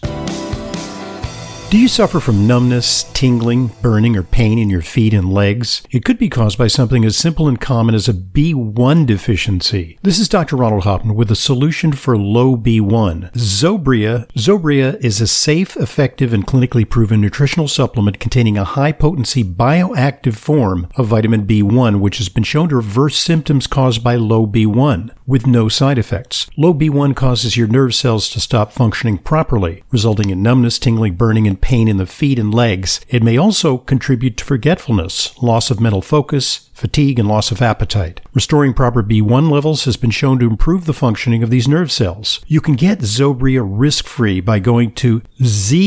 Do 1.76 1.82
you 1.82 1.90
suffer 1.90 2.22
from 2.22 2.48
numbness, 2.48 3.04
tingling, 3.12 3.68
burning, 3.82 4.16
or 4.16 4.24
pain 4.24 4.58
in 4.58 4.70
your 4.70 4.82
feet 4.82 5.14
and 5.14 5.34
legs? 5.34 5.84
It 5.92 6.06
could 6.06 6.18
be 6.18 6.30
caused 6.30 6.58
by 6.58 6.68
something 6.68 7.04
as 7.04 7.18
simple 7.18 7.50
and 7.50 7.60
common 7.60 7.94
as 7.94 8.08
a 8.08 8.14
B1 8.14 9.06
deficiency. 9.06 10.00
This 10.02 10.18
is 10.18 10.30
Dr. 10.30 10.56
Ronald 10.56 10.86
Hoffman 10.86 11.18
with 11.18 11.30
a 11.32 11.36
solution 11.36 11.92
for 11.92 12.18
low 12.18 12.56
B1. 12.56 13.34
Zobria. 13.34 14.26
Zobria 14.38 14.98
is 15.04 15.20
a 15.20 15.28
safe, 15.28 15.76
effective, 15.76 16.32
and 16.32 16.48
clinically 16.48 16.90
proven 16.90 17.20
nutritional 17.20 17.68
supplement 17.68 18.22
containing 18.22 18.58
a 18.58 18.64
high 18.64 18.94
potency 18.94 19.44
bioactive 19.44 20.36
form 20.36 20.88
of 20.96 21.08
vitamin 21.08 21.46
B1, 21.46 22.00
which 22.00 22.20
has 22.20 22.30
been 22.30 22.44
shown 22.44 22.70
to 22.70 22.78
reverse 22.78 23.18
symptoms 23.18 23.68
caused 23.68 24.02
by 24.02 24.16
low 24.16 24.48
B1 24.48 25.14
with 25.28 25.46
no 25.46 25.68
side 25.68 25.98
effects. 25.98 26.48
Low 26.56 26.74
B1 26.74 27.18
causes 27.18 27.58
your 27.58 27.68
nerve 27.68 27.94
cells 27.94 28.30
to 28.30 28.40
stop 28.40 28.72
functioning 28.72 29.18
properly, 29.18 29.84
resulting 29.92 30.30
in 30.30 30.42
numbness, 30.42 30.80
tingling, 30.80 31.16
burning, 31.16 31.46
and 31.48 31.65
pain 31.66 31.88
in 31.88 31.98
the 31.98 32.06
feet 32.06 32.38
and 32.38 32.54
legs. 32.54 33.02
It 33.10 33.24
may 33.24 33.38
also 33.38 33.80
contribute 33.80 34.38
to 34.38 34.46
forgetfulness, 34.46 35.36
loss 35.42 35.72
of 35.72 35.80
mental 35.80 36.04
focus, 36.04 36.70
fatigue, 36.76 37.18
and 37.18 37.28
loss 37.28 37.50
of 37.52 37.60
appetite. 37.60 38.22
Restoring 38.36 38.72
proper 38.76 39.02
B1 39.02 39.50
levels 39.50 39.86
has 39.86 39.98
been 39.98 40.12
shown 40.12 40.38
to 40.38 40.46
improve 40.46 40.86
the 40.86 40.94
functioning 40.94 41.42
of 41.42 41.50
these 41.50 41.68
nerve 41.68 41.92
cells. 41.92 42.46
You 42.46 42.62
can 42.62 42.76
get 42.76 43.00
Zobria 43.00 43.66
risk-free 43.68 44.42
by 44.42 44.60
going 44.60 44.92
to 44.96 45.24
zobria.com. 45.42 45.80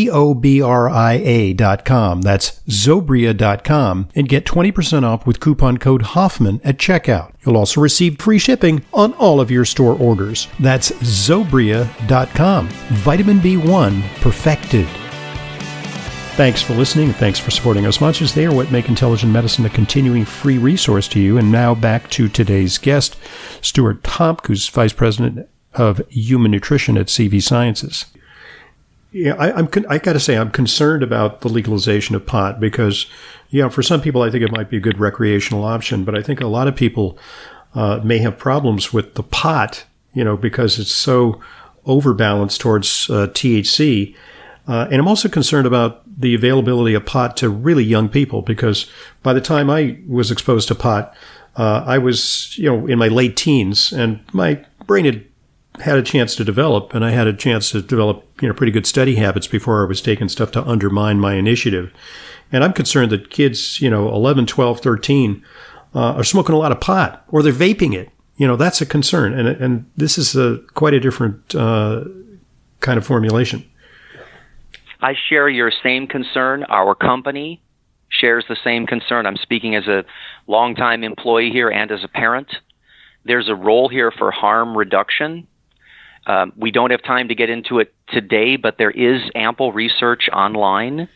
That's 2.23 2.61
zobria.com 2.69 4.09
and 4.17 4.29
get 4.29 4.45
20% 4.45 5.05
off 5.05 5.27
with 5.29 5.39
coupon 5.39 5.79
code 5.79 6.03
Hoffman 6.03 6.61
at 6.65 6.79
checkout. 6.79 7.35
You'll 7.47 7.57
also 7.57 7.81
receive 7.81 8.19
free 8.19 8.41
shipping 8.41 8.85
on 8.93 9.13
all 9.13 9.41
of 9.41 9.53
your 9.53 9.65
store 9.65 9.95
orders. 9.95 10.49
That's 10.59 10.91
zobria.com. 10.91 12.69
Vitamin 12.69 13.39
B1 13.39 14.03
perfected. 14.17 14.89
Thanks 16.38 16.62
for 16.62 16.75
listening. 16.75 17.12
Thanks 17.12 17.40
for 17.40 17.50
supporting 17.50 17.85
our 17.85 17.90
sponsors. 17.90 18.33
They 18.33 18.47
are 18.47 18.54
what 18.54 18.71
make 18.71 18.88
intelligent 18.88 19.33
medicine 19.33 19.66
a 19.66 19.71
continuing 19.71 20.25
free 20.25 20.57
resource 20.57 21.09
to 21.09 21.18
you. 21.18 21.37
And 21.37 21.50
now 21.50 21.75
back 21.75 22.09
to 22.11 22.28
today's 22.28 22.78
guest, 22.78 23.16
Stuart 23.61 24.04
Tomc, 24.04 24.47
who's 24.47 24.68
Vice 24.68 24.92
President 24.92 25.49
of 25.75 26.00
Human 26.11 26.52
Nutrition 26.52 26.97
at 26.97 27.07
CV 27.07 27.42
Sciences. 27.42 28.07
Yeah, 29.11 29.35
I, 29.35 29.59
am 29.59 29.68
I 29.88 29.99
got 29.99 30.12
to 30.12 30.21
say, 30.21 30.38
I'm 30.38 30.52
concerned 30.52 31.02
about 31.02 31.40
the 31.40 31.49
legalization 31.49 32.14
of 32.14 32.25
pot 32.25 32.61
because, 32.61 33.07
you 33.50 33.61
know, 33.61 33.68
for 33.68 33.83
some 33.83 34.00
people, 34.00 34.23
I 34.23 34.30
think 34.30 34.45
it 34.45 34.52
might 34.52 34.71
be 34.71 34.76
a 34.76 34.80
good 34.80 35.00
recreational 35.00 35.64
option, 35.64 36.04
but 36.04 36.16
I 36.16 36.23
think 36.23 36.40
a 36.40 36.47
lot 36.47 36.68
of 36.68 36.76
people 36.76 37.18
uh, 37.75 38.00
may 38.04 38.18
have 38.18 38.38
problems 38.38 38.92
with 38.92 39.14
the 39.14 39.25
pot, 39.25 39.87
you 40.14 40.23
know, 40.23 40.37
because 40.37 40.78
it's 40.78 40.92
so 40.92 41.40
overbalanced 41.85 42.61
towards 42.61 43.11
uh, 43.11 43.26
THC. 43.26 44.14
Uh, 44.68 44.87
and 44.88 45.00
I'm 45.00 45.09
also 45.09 45.28
concerned 45.28 45.66
about 45.66 46.04
the 46.19 46.35
availability 46.35 46.95
of 46.95 47.07
pot 47.07 47.37
to 47.37 47.49
really 47.49 47.85
young 47.85 48.09
people 48.09 48.43
because 48.43 48.91
by 49.23 49.33
the 49.33 49.41
time 49.41 49.71
I 49.71 49.99
was 50.07 50.31
exposed 50.31 50.67
to 50.69 50.75
pot, 50.75 51.15
uh, 51.57 51.85
I 51.87 51.99
was, 51.99 52.59
you 52.59 52.65
know, 52.65 52.87
in 52.87 52.99
my 52.99 53.09
late 53.09 53.37
teens 53.37 53.93
and 53.93 54.21
my 54.33 54.65
brain 54.87 55.05
had 55.05 55.25
had 55.81 55.97
a 55.97 56.03
chance 56.03 56.35
to 56.35 56.45
develop 56.45 56.93
and 56.93 57.05
I 57.05 57.11
had 57.11 57.29
a 57.29 57.33
chance 57.33 57.71
to 57.71 57.81
develop, 57.81 58.27
you 58.43 58.49
know, 58.49 58.55
pretty 58.55 58.73
good 58.73 58.87
study 58.87 59.15
habits 59.15 59.47
before 59.47 59.85
I 59.85 59.89
was 59.89 60.03
taking 60.03 60.29
stuff 60.29 60.51
to 60.53 60.65
undermine 60.65 61.21
my 61.21 61.35
initiative. 61.35 61.93
And 62.51 62.65
I'm 62.65 62.73
concerned 62.73 63.13
that 63.13 63.31
kids, 63.31 63.81
you 63.81 63.89
know, 63.89 64.09
11, 64.09 64.47
12, 64.47 64.81
13, 64.81 65.45
uh, 65.95 65.99
are 66.15 66.25
smoking 66.25 66.55
a 66.55 66.59
lot 66.59 66.73
of 66.73 66.81
pot 66.81 67.25
or 67.29 67.45
they're 67.45 67.53
vaping 67.53 67.95
it. 67.95 68.11
You 68.37 68.49
know, 68.49 68.57
that's 68.57 68.81
a 68.81 68.87
concern. 68.87 69.33
And, 69.39 69.49
and 69.49 69.91
this 69.97 70.19
is 70.19 70.35
a 70.35 70.59
quite 70.75 70.95
a 70.95 71.01
different, 71.01 71.55
uh, 71.55 72.05
kind 72.81 72.99
of 72.99 73.07
formulation. 73.07 73.69
I 75.00 75.14
share 75.28 75.49
your 75.49 75.71
same 75.83 76.07
concern. 76.07 76.64
Our 76.64 76.95
company 76.95 77.62
shares 78.09 78.45
the 78.49 78.57
same 78.64 78.87
concern. 78.87 79.26
I'm 79.26 79.37
speaking 79.37 79.75
as 79.75 79.87
a 79.87 80.05
longtime 80.47 81.05
employee 81.05 81.50
here 81.50 81.69
and 81.69 81.90
as 81.90 82.05
a 82.05 82.09
parent. 82.09 82.49
There's 83.25 83.49
a 83.49 83.55
role 83.55 83.88
here 83.88 84.11
for 84.11 84.31
harm 84.31 84.76
reduction. 84.76 85.47
Um, 86.26 86.52
we 86.57 86.71
don't 86.71 86.90
have 86.90 87.02
time 87.02 87.28
to 87.28 87.35
get 87.35 87.50
into 87.50 87.78
it 87.78 87.95
today, 88.09 88.57
but 88.57 88.76
there 88.78 88.90
is 88.90 89.23
ample 89.35 89.73
research 89.73 90.28
online 90.33 91.09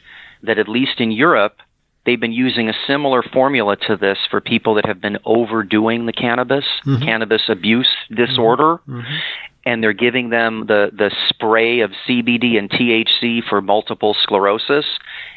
that, 0.42 0.58
at 0.58 0.68
least 0.68 1.00
in 1.00 1.10
Europe, 1.10 1.56
they've 2.04 2.20
been 2.20 2.32
using 2.32 2.68
a 2.68 2.74
similar 2.86 3.22
formula 3.22 3.76
to 3.88 3.96
this 3.96 4.18
for 4.30 4.40
people 4.40 4.74
that 4.74 4.86
have 4.86 5.00
been 5.00 5.18
overdoing 5.24 6.06
the 6.06 6.12
cannabis, 6.12 6.64
mm-hmm. 6.84 7.02
cannabis 7.02 7.42
abuse 7.48 7.88
disorder. 8.14 8.80
Mm-hmm. 8.88 9.02
And 9.64 9.82
they're 9.82 9.92
giving 9.92 10.30
them 10.30 10.66
the, 10.66 10.90
the 10.92 11.10
spray 11.28 11.80
of 11.80 11.92
CBD 12.06 12.58
and 12.58 12.68
THC 12.70 13.40
for 13.48 13.60
multiple 13.60 14.14
sclerosis 14.22 14.84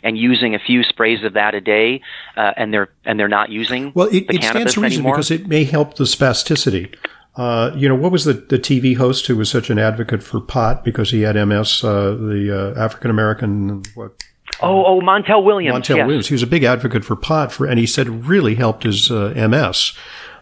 and 0.03 0.17
using 0.17 0.55
a 0.55 0.59
few 0.59 0.83
sprays 0.83 1.23
of 1.23 1.33
that 1.33 1.53
a 1.53 1.61
day, 1.61 2.01
uh, 2.35 2.51
and 2.57 2.73
they're 2.73 2.89
and 3.05 3.19
they're 3.19 3.27
not 3.27 3.49
using 3.49 3.91
well, 3.95 4.07
it, 4.07 4.25
it 4.29 4.43
stands 4.43 4.73
to 4.73 4.81
reason 4.81 4.99
anymore. 4.99 5.15
because 5.15 5.31
it 5.31 5.47
may 5.47 5.63
help 5.63 5.95
the 5.95 6.05
spasticity. 6.05 6.95
Uh, 7.35 7.71
you 7.75 7.89
know, 7.89 7.95
what 7.95 8.11
was 8.11 8.23
the, 8.23 8.33
the 8.33 8.57
TV 8.57 8.95
host 8.95 9.27
who 9.27 9.35
was 9.35 9.49
such 9.49 9.69
an 9.69 9.77
advocate 9.77 10.23
for 10.23 10.39
pot 10.39 10.85
because 10.85 11.11
he 11.11 11.21
had 11.21 11.35
MS, 11.35 11.83
uh, 11.83 12.11
the 12.11 12.73
uh, 12.77 12.81
African 12.81 13.11
American, 13.11 13.83
what? 13.93 14.13
Oh, 14.61 14.85
oh, 14.85 15.01
Montel 15.01 15.43
Williams. 15.43 15.75
Montel 15.75 15.97
yes. 15.97 16.07
Williams. 16.07 16.27
He 16.27 16.33
was 16.33 16.43
a 16.43 16.47
big 16.47 16.63
advocate 16.63 17.03
for 17.03 17.17
pot 17.17 17.51
for, 17.51 17.65
and 17.65 17.77
he 17.77 17.85
said 17.85 18.07
it 18.07 18.11
really 18.11 18.55
helped 18.55 18.83
his 18.83 19.11
uh, 19.11 19.33
MS. 19.35 19.93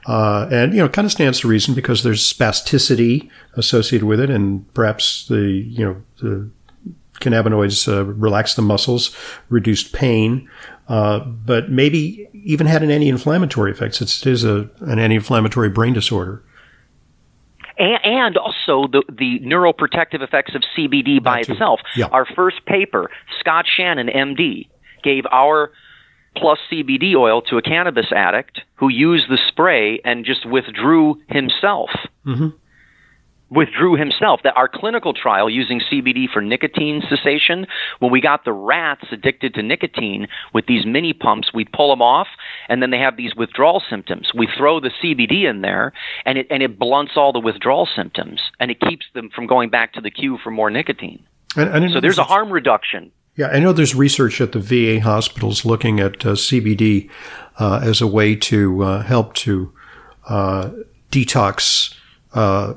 Uh, 0.06 0.48
and, 0.52 0.74
you 0.74 0.80
know, 0.80 0.86
it 0.86 0.94
kind 0.94 1.06
of 1.06 1.12
stands 1.12 1.40
to 1.40 1.48
reason 1.48 1.74
because 1.74 2.04
there's 2.04 2.22
spasticity 2.22 3.30
associated 3.56 4.06
with 4.06 4.20
it 4.20 4.30
and 4.30 4.72
perhaps 4.74 5.28
the, 5.28 5.42
you 5.42 5.86
know, 5.86 6.02
the 6.22 6.50
cannabinoids 7.22 7.88
uh, 7.88 8.04
relax 8.06 8.56
the 8.56 8.62
muscles, 8.62 9.16
reduced 9.50 9.94
pain, 9.94 10.50
uh, 10.90 11.20
but 11.20 11.72
maybe 11.72 12.30
even 12.34 12.68
had 12.68 12.84
an 12.84 12.92
anti-inflammatory 12.92 13.72
effect 13.72 13.96
since 13.96 14.26
it 14.26 14.30
is 14.30 14.44
a, 14.44 14.70
an 14.82 15.00
anti-inflammatory 15.00 15.70
brain 15.70 15.94
disorder. 15.94 16.44
And, 17.78 18.38
also 18.38 18.88
the, 18.88 19.04
the 19.10 19.40
neuroprotective 19.40 20.22
effects 20.22 20.54
of 20.56 20.64
CBD 20.78 21.22
by 21.24 21.40
itself. 21.40 21.80
Yeah. 21.96 22.06
Our 22.06 22.26
first 22.26 22.66
paper, 22.66 23.10
Scott 23.40 23.66
Shannon, 23.68 24.08
MD, 24.08 24.68
gave 25.04 25.26
our 25.32 25.72
plus 26.36 26.60
CBD 26.72 27.16
oil 27.16 27.42
to 27.44 27.58
a 27.58 27.62
cannabis 27.62 28.12
addict 28.12 28.62
who 28.76 28.90
used 28.90 29.30
the 29.30 29.38
spray 29.48 30.00
and 30.04 30.26
just 30.26 30.46
withdrew 30.46 31.22
himself. 31.28 31.90
Mm-hmm. 32.26 32.50
Withdrew 33.50 33.98
himself. 33.98 34.40
That 34.44 34.54
our 34.56 34.68
clinical 34.68 35.14
trial 35.14 35.48
using 35.48 35.80
CBD 35.80 36.26
for 36.32 36.42
nicotine 36.42 37.04
cessation, 37.08 37.68
when 38.00 38.12
we 38.12 38.20
got 38.20 38.46
the 38.46 38.52
rats 38.52 39.06
addicted 39.12 39.54
to 39.54 39.62
nicotine 39.62 40.28
with 40.54 40.66
these 40.66 40.88
mini 40.88 41.14
pumps, 41.14 41.54
we 41.54 41.66
pull 41.66 41.90
them 41.92 42.02
off, 42.02 42.28
and 42.68 42.82
then 42.82 42.90
they 42.90 42.98
have 42.98 43.16
these 43.16 43.36
withdrawal 43.36 43.84
symptoms. 43.88 44.32
We 44.36 44.48
throw 44.58 44.80
the 44.80 44.90
CBD 45.04 45.48
in 45.48 45.62
there, 45.62 45.94
and 46.26 46.40
it 46.40 46.48
and 46.50 46.64
it 46.64 46.80
blunts 46.80 47.14
all 47.16 47.32
the 47.32 47.40
withdrawal 47.40 47.88
symptoms, 47.96 48.40
and 48.60 48.72
it 48.72 48.80
keeps 48.80 49.06
them 49.14 49.30
from 49.30 49.46
going 49.46 49.70
back 49.70 49.94
to 49.94 50.02
the 50.02 50.10
queue 50.10 50.40
for 50.44 50.50
more 50.50 50.72
nicotine. 50.72 51.24
And, 51.56 51.70
and 51.70 51.94
so 51.94 52.02
there's 52.02 52.18
a 52.18 52.24
harm 52.24 52.52
reduction 52.52 53.12
yeah, 53.36 53.48
I 53.48 53.60
know 53.60 53.74
there's 53.74 53.96
research 53.96 54.40
at 54.42 54.52
the 54.52 54.60
VA 54.60 55.02
hospitals 55.02 55.66
looking 55.66 56.00
at 56.00 56.26
uh, 56.26 56.34
CBD 56.34 57.10
uh, 57.60 57.80
as 57.84 58.02
a 58.02 58.08
way 58.08 58.36
to 58.36 58.84
uh, 58.84 59.04
help 59.04 59.34
to 59.36 59.74
uh, 60.28 60.70
detox 61.12 61.96
uh, 62.34 62.76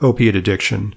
opiate 0.00 0.36
addiction. 0.36 0.94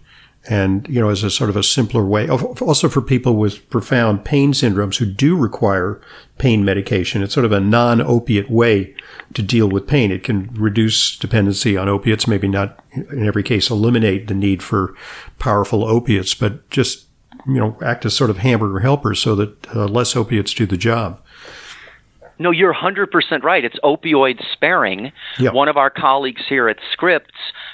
and 0.47 0.87
you 0.87 1.01
know 1.01 1.09
as 1.09 1.23
a 1.23 1.29
sort 1.29 1.49
of 1.49 1.57
a 1.57 1.63
simpler 1.63 2.05
way 2.05 2.29
also 2.29 2.87
for 2.87 3.01
people 3.01 3.35
with 3.35 3.69
profound 3.69 4.23
pain 4.23 4.53
syndromes 4.53 4.97
who 4.97 5.05
do 5.05 5.35
require 5.35 5.99
pain 6.37 6.63
medication 6.63 7.21
it's 7.21 7.33
sort 7.33 7.45
of 7.45 7.51
a 7.51 7.59
non-opiate 7.59 8.49
way 8.49 8.95
to 9.33 9.41
deal 9.41 9.67
with 9.67 9.85
pain 9.85 10.11
it 10.13 10.23
can 10.23 10.47
reduce 10.53 11.17
dependency 11.17 11.75
on 11.75 11.89
opiates 11.89 12.25
maybe 12.25 12.47
not 12.47 12.81
in 12.93 13.27
every 13.27 13.43
case 13.43 13.69
eliminate 13.69 14.27
the 14.27 14.33
need 14.33 14.63
for 14.63 14.95
powerful 15.39 15.83
opiates 15.83 16.33
but 16.33 16.67
just 16.69 17.08
you 17.47 17.55
know 17.55 17.77
act 17.83 18.05
as 18.05 18.15
sort 18.15 18.29
of 18.29 18.37
hamburger 18.37 18.79
helpers 18.79 19.19
so 19.19 19.35
that 19.35 19.75
uh, 19.75 19.85
less 19.85 20.15
opiates 20.15 20.53
do 20.53 20.65
the 20.65 20.77
job 20.77 21.21
no, 22.41 22.51
you're 22.51 22.73
100% 22.73 23.43
right. 23.43 23.65
It's 23.65 23.77
opioid 23.83 24.41
sparing. 24.53 25.11
Yep. 25.39 25.53
One 25.53 25.67
of 25.67 25.75
our 25.75 25.89
colleagues 25.89 26.41
here 26.47 26.69
at 26.69 26.77
Scripps, 26.93 27.33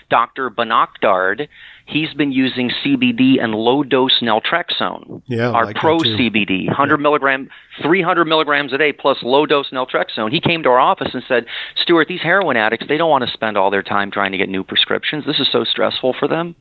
Dr. 0.10 0.50
Bonakdar, 0.50 1.48
he's 1.86 2.12
been 2.15 2.31
using 2.31 2.72
CBD 2.84 3.41
and 3.41 3.53
low 3.53 3.84
dose 3.84 4.19
naltrexone. 4.24 5.22
Yeah, 5.27 5.51
our 5.51 5.65
like 5.67 5.75
pro 5.75 6.00
CBD, 6.00 6.65
100 6.65 6.95
yeah. 6.95 7.01
milligram, 7.01 7.50
300 7.84 8.25
milligrams 8.25 8.74
a 8.74 8.79
day 8.79 8.91
plus 8.91 9.17
low 9.22 9.45
dose 9.45 9.69
naltrexone. 9.69 10.31
He 10.31 10.41
came 10.41 10.63
to 10.63 10.69
our 10.69 10.79
office 10.79 11.10
and 11.13 11.24
said, 11.27 11.45
Stuart, 11.75 12.07
these 12.07 12.22
heroin 12.22 12.57
addicts, 12.57 12.88
they 12.88 12.98
don't 12.98 13.10
want 13.10 13.24
to 13.24 13.31
spend 13.31 13.57
all 13.57 13.69
their 13.69 13.84
time 13.84 14.10
trying 14.10 14.31
to 14.31 14.38
get 14.39 14.50
new 14.50 14.63
prescriptions. 14.63 15.25
This 15.27 15.39
is 15.39 15.48
so 15.51 15.63
stressful 15.63 16.15
for 16.19 16.27
them. 16.27 16.55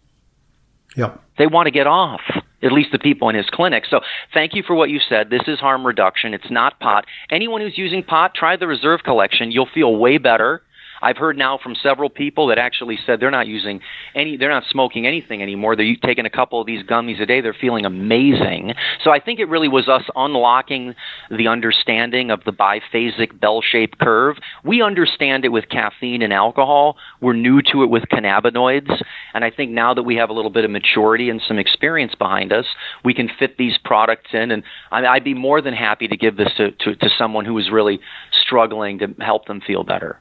Yeah. 0.94 1.16
They 1.38 1.46
want 1.46 1.68
to 1.68 1.70
get 1.70 1.86
off 1.86 2.20
at 2.64 2.72
least 2.72 2.90
the 2.92 2.98
people 2.98 3.28
in 3.28 3.36
his 3.36 3.46
clinic. 3.50 3.84
So 3.88 4.00
thank 4.32 4.54
you 4.54 4.62
for 4.66 4.74
what 4.74 4.90
you 4.90 4.98
said. 5.06 5.30
This 5.30 5.42
is 5.46 5.60
harm 5.60 5.86
reduction. 5.86 6.34
It's 6.34 6.50
not 6.50 6.80
pot. 6.80 7.04
Anyone 7.30 7.60
who's 7.60 7.78
using 7.78 8.02
pot, 8.02 8.34
try 8.34 8.56
the 8.56 8.66
reserve 8.66 9.02
collection. 9.04 9.52
You'll 9.52 9.68
feel 9.72 9.96
way 9.96 10.18
better. 10.18 10.62
I've 11.04 11.18
heard 11.18 11.36
now 11.36 11.58
from 11.62 11.74
several 11.82 12.08
people 12.08 12.46
that 12.48 12.58
actually 12.58 12.98
said 13.04 13.20
they're 13.20 13.30
not 13.30 13.46
using 13.46 13.80
any, 14.14 14.36
they're 14.38 14.50
not 14.50 14.64
smoking 14.70 15.06
anything 15.06 15.42
anymore. 15.42 15.76
They're 15.76 15.94
taking 16.02 16.24
a 16.24 16.30
couple 16.30 16.60
of 16.60 16.66
these 16.66 16.82
gummies 16.84 17.20
a 17.20 17.26
day. 17.26 17.42
They're 17.42 17.54
feeling 17.58 17.84
amazing. 17.84 18.72
So 19.02 19.10
I 19.10 19.20
think 19.20 19.38
it 19.38 19.44
really 19.44 19.68
was 19.68 19.86
us 19.88 20.02
unlocking 20.16 20.94
the 21.30 21.48
understanding 21.48 22.30
of 22.30 22.42
the 22.44 22.52
biphasic 22.52 23.38
bell-shaped 23.38 23.98
curve. 23.98 24.36
We 24.64 24.80
understand 24.82 25.44
it 25.44 25.50
with 25.50 25.68
caffeine 25.68 26.22
and 26.22 26.32
alcohol. 26.32 26.96
We're 27.20 27.34
new 27.34 27.60
to 27.72 27.82
it 27.82 27.90
with 27.90 28.04
cannabinoids, 28.10 29.02
and 29.34 29.44
I 29.44 29.50
think 29.50 29.72
now 29.72 29.92
that 29.94 30.04
we 30.04 30.16
have 30.16 30.30
a 30.30 30.32
little 30.32 30.50
bit 30.50 30.64
of 30.64 30.70
maturity 30.70 31.28
and 31.28 31.42
some 31.46 31.58
experience 31.58 32.14
behind 32.14 32.52
us, 32.52 32.64
we 33.04 33.12
can 33.12 33.28
fit 33.38 33.58
these 33.58 33.76
products 33.84 34.30
in. 34.32 34.50
And 34.50 34.62
I'd 34.90 35.24
be 35.24 35.34
more 35.34 35.60
than 35.60 35.74
happy 35.74 36.08
to 36.08 36.16
give 36.16 36.36
this 36.36 36.50
to, 36.56 36.70
to, 36.70 36.96
to 36.96 37.08
someone 37.18 37.44
who 37.44 37.58
is 37.58 37.70
really 37.70 38.00
struggling 38.44 38.98
to 38.98 39.14
help 39.20 39.46
them 39.46 39.60
feel 39.60 39.84
better. 39.84 40.20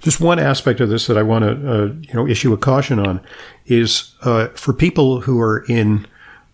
Just 0.00 0.20
one 0.20 0.38
aspect 0.38 0.80
of 0.80 0.88
this 0.88 1.06
that 1.06 1.16
I 1.16 1.22
want 1.22 1.44
to, 1.44 1.50
uh, 1.50 1.86
you 1.86 2.14
know, 2.14 2.26
issue 2.26 2.52
a 2.52 2.56
caution 2.56 2.98
on 2.98 3.20
is 3.66 4.14
uh, 4.22 4.48
for 4.48 4.72
people 4.72 5.20
who 5.20 5.40
are 5.40 5.64
in 5.68 6.06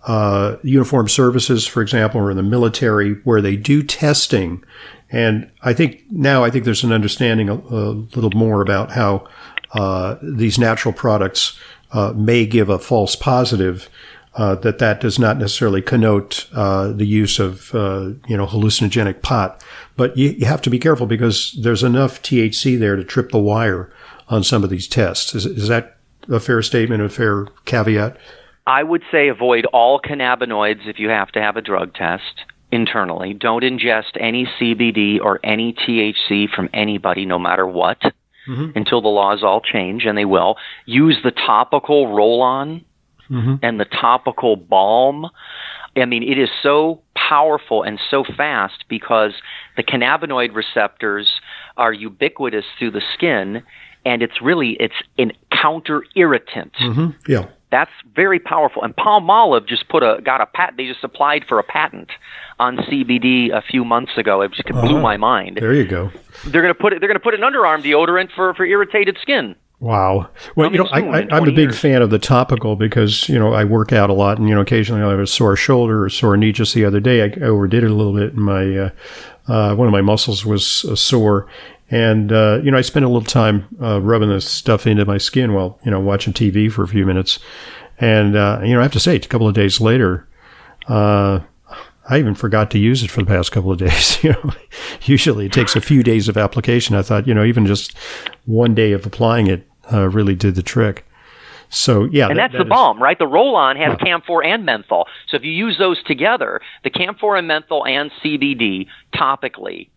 uh, 0.06 0.56
services, 1.08 1.66
for 1.66 1.82
example, 1.82 2.20
or 2.20 2.30
in 2.30 2.37
the 2.37 2.42
military, 2.42 3.14
where 3.25 3.40
they 3.40 3.56
do 3.56 3.82
testing. 3.82 4.62
And 5.11 5.50
I 5.62 5.73
think 5.73 6.04
now 6.11 6.44
I 6.44 6.50
think 6.50 6.64
there's 6.64 6.85
an 6.85 6.92
understanding 6.92 7.49
a, 7.49 7.54
a 7.54 7.92
little 8.14 8.30
more 8.35 8.61
about 8.61 8.92
how 8.92 9.26
uh, 9.73 10.16
these 10.23 10.58
natural 10.58 10.94
products 10.94 11.58
uh, 11.92 12.12
may 12.14 12.46
give 12.46 12.68
a 12.68 12.78
false 12.78 13.16
positive 13.16 13.88
uh, 14.37 14.55
that 14.57 14.78
that 14.78 15.00
does 15.00 15.19
not 15.19 15.38
necessarily 15.38 15.81
connote 15.81 16.47
uh, 16.52 16.93
the 16.93 17.07
use 17.07 17.38
of 17.38 17.75
uh, 17.75 18.11
you 18.28 18.37
know 18.37 18.47
hallucinogenic 18.47 19.23
pot, 19.23 19.64
but 19.97 20.16
you, 20.16 20.31
you, 20.31 20.45
have 20.45 20.61
to 20.62 20.71
be 20.71 20.78
careful 20.78 21.07
because 21.07 21.59
there's 21.62 21.83
enough 21.83 22.23
THC 22.23 22.78
there 22.78 22.97
to 22.97 23.05
trip 23.05 23.31
the 23.31 23.38
wire 23.38 23.90
on 24.28 24.45
some 24.45 24.62
of 24.62 24.69
these 24.69 24.87
tests. 24.87 25.35
Is, 25.35 25.47
is 25.47 25.69
that 25.69 25.97
a 26.28 26.38
fair 26.38 26.61
statement, 26.61 27.02
a 27.02 27.09
fair 27.09 27.47
caveat? 27.64 28.19
I 28.66 28.83
would 28.83 29.02
say 29.11 29.28
avoid 29.28 29.64
all 29.66 30.00
cannabinoids 30.00 30.87
if 30.87 30.99
you 30.99 31.09
have 31.09 31.33
to 31.33 31.40
have 31.40 31.57
a 31.57 31.62
drug 31.62 31.95
test 31.95 32.45
internally. 32.71 33.33
Don't 33.33 33.62
ingest 33.62 34.21
any 34.21 34.47
CBD 34.61 35.19
or 35.19 35.40
any 35.45 35.73
THC 35.73 36.50
from 36.55 36.69
anybody, 36.75 37.25
no 37.25 37.38
matter 37.38 37.66
what. 37.66 37.99
Mm-hmm. 38.49 38.78
Until 38.78 39.02
the 39.02 39.08
laws 39.08 39.43
all 39.43 39.60
change, 39.60 40.04
and 40.04 40.17
they 40.17 40.25
will. 40.25 40.54
Use 40.84 41.19
the 41.25 41.32
topical 41.32 42.15
roll 42.15 42.43
on 42.43 42.84
mm-hmm. 43.30 43.54
and 43.62 43.80
the 43.80 43.84
topical 43.84 44.56
balm. 44.56 45.26
I 45.97 46.04
mean, 46.04 46.23
it 46.23 46.39
is 46.39 46.50
so 46.62 47.00
powerful 47.15 47.82
and 47.82 47.99
so 48.10 48.25
fast 48.25 48.84
because 48.89 49.32
the 49.76 49.82
cannabinoid 49.82 50.54
receptors 50.54 51.28
are 51.76 51.93
ubiquitous 51.93 52.65
through 52.78 52.93
the 52.93 53.02
skin, 53.15 53.62
and 54.04 54.23
it's 54.23 54.41
really 54.43 54.76
it's 54.78 54.95
an 55.19 55.32
counter 55.50 56.04
irritant. 56.15 56.75
Mm-hmm. 56.75 57.30
Yeah. 57.30 57.49
That's 57.71 57.91
very 58.15 58.39
powerful. 58.39 58.84
And 58.84 58.95
Palmolive 58.95 59.67
just 59.67 59.89
put 59.89 60.02
a 60.02 60.21
got 60.23 60.41
a 60.41 60.47
patent. 60.47 60.76
They 60.76 60.86
just 60.86 61.02
applied 61.02 61.45
for 61.49 61.58
a 61.58 61.65
patent 61.65 62.10
on 62.60 62.76
CBD 62.76 63.50
a 63.52 63.60
few 63.60 63.84
months 63.84 64.12
ago. 64.17 64.41
It 64.43 64.52
just 64.52 64.69
blew 64.69 64.80
uh-huh. 64.80 65.00
my 65.00 65.17
mind. 65.17 65.58
There 65.60 65.75
you 65.75 65.84
go. 65.84 66.12
They're 66.47 66.62
gonna 66.62 66.75
put 66.75 66.93
it. 66.93 67.00
They're 67.00 67.08
gonna 67.08 67.19
put 67.19 67.34
an 67.34 67.41
underarm 67.41 67.82
deodorant 67.82 68.30
for 68.34 68.54
for 68.54 68.65
irritated 68.65 69.19
skin. 69.21 69.56
Wow. 69.78 70.30
Well, 70.54 70.73
you 70.73 70.78
know, 70.78 70.86
I, 70.86 71.21
am 71.36 71.49
a 71.49 71.52
big 71.52 71.75
fan 71.75 72.00
of 72.00 72.08
the 72.08 72.19
topical 72.19 72.76
because, 72.76 73.28
you 73.28 73.39
know, 73.39 73.52
I 73.52 73.65
work 73.65 73.93
out 73.93 74.08
a 74.08 74.15
lot 74.15 74.39
and, 74.39 74.49
you 74.49 74.54
know, 74.54 74.62
occasionally 74.62 75.02
I 75.02 75.10
have 75.10 75.21
a 75.21 75.26
sore 75.26 75.54
shoulder 75.54 76.04
or 76.04 76.08
sore 76.08 76.36
knee. 76.36 76.52
Just 76.52 76.75
the 76.75 76.84
other 76.86 76.99
day, 76.99 77.23
I 77.23 77.45
overdid 77.45 77.84
it 77.84 77.91
a 77.91 77.95
little 77.95 78.15
bit 78.15 78.32
and 78.32 78.43
my, 78.43 78.76
uh, 78.76 78.91
uh, 79.49 79.75
one 79.75 79.86
of 79.86 79.93
my 79.93 80.00
muscles 80.00 80.47
was 80.47 80.86
uh, 80.86 80.97
sore. 80.97 81.47
And, 81.91 82.32
uh, 82.32 82.60
you 82.65 82.71
know, 82.71 82.78
I 82.78 82.80
spent 82.80 83.04
a 83.04 83.08
little 83.08 83.23
time 83.23 83.69
uh, 83.80 84.00
rubbing 84.00 84.30
this 84.30 84.49
stuff 84.49 84.86
into 84.86 85.04
my 85.04 85.19
skin 85.19 85.52
while, 85.52 85.78
you 85.84 85.91
know, 85.91 86.00
watching 86.00 86.32
TV 86.32 86.73
for 86.73 86.82
a 86.82 86.89
few 86.89 87.04
minutes. 87.04 87.39
And, 87.99 88.34
uh, 88.34 88.60
you 88.62 88.73
know, 88.73 88.80
I 88.80 88.82
have 88.82 88.93
to 88.93 89.00
say, 89.00 89.17
a 89.17 89.21
couple 89.21 89.47
of 89.47 89.54
days 89.54 89.78
later, 89.80 90.26
I 92.08 92.19
even 92.19 92.34
forgot 92.34 92.71
to 92.71 92.78
use 92.78 93.02
it 93.02 93.10
for 93.10 93.21
the 93.21 93.26
past 93.26 93.52
couple 93.52 93.73
of 93.73 93.78
days. 93.78 94.23
you 94.25 94.32
know, 94.32 94.52
usually 95.02 95.47
it 95.47 95.52
takes 95.52 95.75
a 95.76 95.80
few 95.80 96.02
days 96.02 96.28
of 96.28 96.36
application. 96.36 96.95
I 96.95 97.02
thought, 97.02 97.26
you 97.26 97.34
know, 97.34 97.45
even 97.45 97.66
just 97.66 97.97
one 98.45 98.75
day 98.75 98.92
of 98.92 99.04
applying 99.06 99.49
it 99.49 99.66
uh, 99.92 100.08
really 100.08 100.34
did 100.34 100.54
the 100.54 100.62
trick. 100.62 101.04
So 101.69 102.04
yeah, 102.04 102.28
and 102.28 102.38
that, 102.38 102.45
that's 102.45 102.52
that 102.52 102.58
the 102.58 102.64
is, 102.64 102.69
balm, 102.69 103.02
right? 103.02 103.19
The 103.19 103.26
roll-on 103.26 103.76
has 103.76 103.99
camphor 103.99 104.42
and 104.42 104.64
menthol. 104.64 105.08
So 105.28 105.36
if 105.36 105.42
you 105.42 105.50
use 105.50 105.78
those 105.78 106.00
together, 106.04 106.60
the 106.84 106.90
camphor 106.90 107.36
and 107.36 107.49
menthol 107.49 107.84
and 107.84 108.10
CBD 108.23 108.86
topically, 109.12 109.88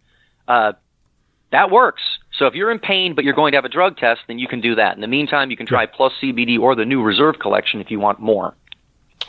uh, 0.47 0.73
that 1.51 1.69
works. 1.69 2.01
So 2.37 2.47
if 2.47 2.55
you're 2.55 2.71
in 2.71 2.79
pain 2.79 3.13
but 3.13 3.23
you're 3.23 3.35
going 3.35 3.51
to 3.51 3.57
have 3.57 3.65
a 3.65 3.69
drug 3.69 3.97
test, 3.97 4.21
then 4.27 4.39
you 4.39 4.47
can 4.47 4.61
do 4.61 4.75
that. 4.75 4.95
In 4.95 5.01
the 5.01 5.07
meantime, 5.07 5.51
you 5.51 5.57
can 5.57 5.67
try 5.67 5.83
yeah. 5.83 5.89
plus 5.93 6.13
CBD 6.21 6.59
or 6.59 6.75
the 6.75 6.85
new 6.85 7.03
reserve 7.03 7.37
collection 7.39 7.81
if 7.81 7.91
you 7.91 7.99
want 7.99 8.19
more. 8.19 8.55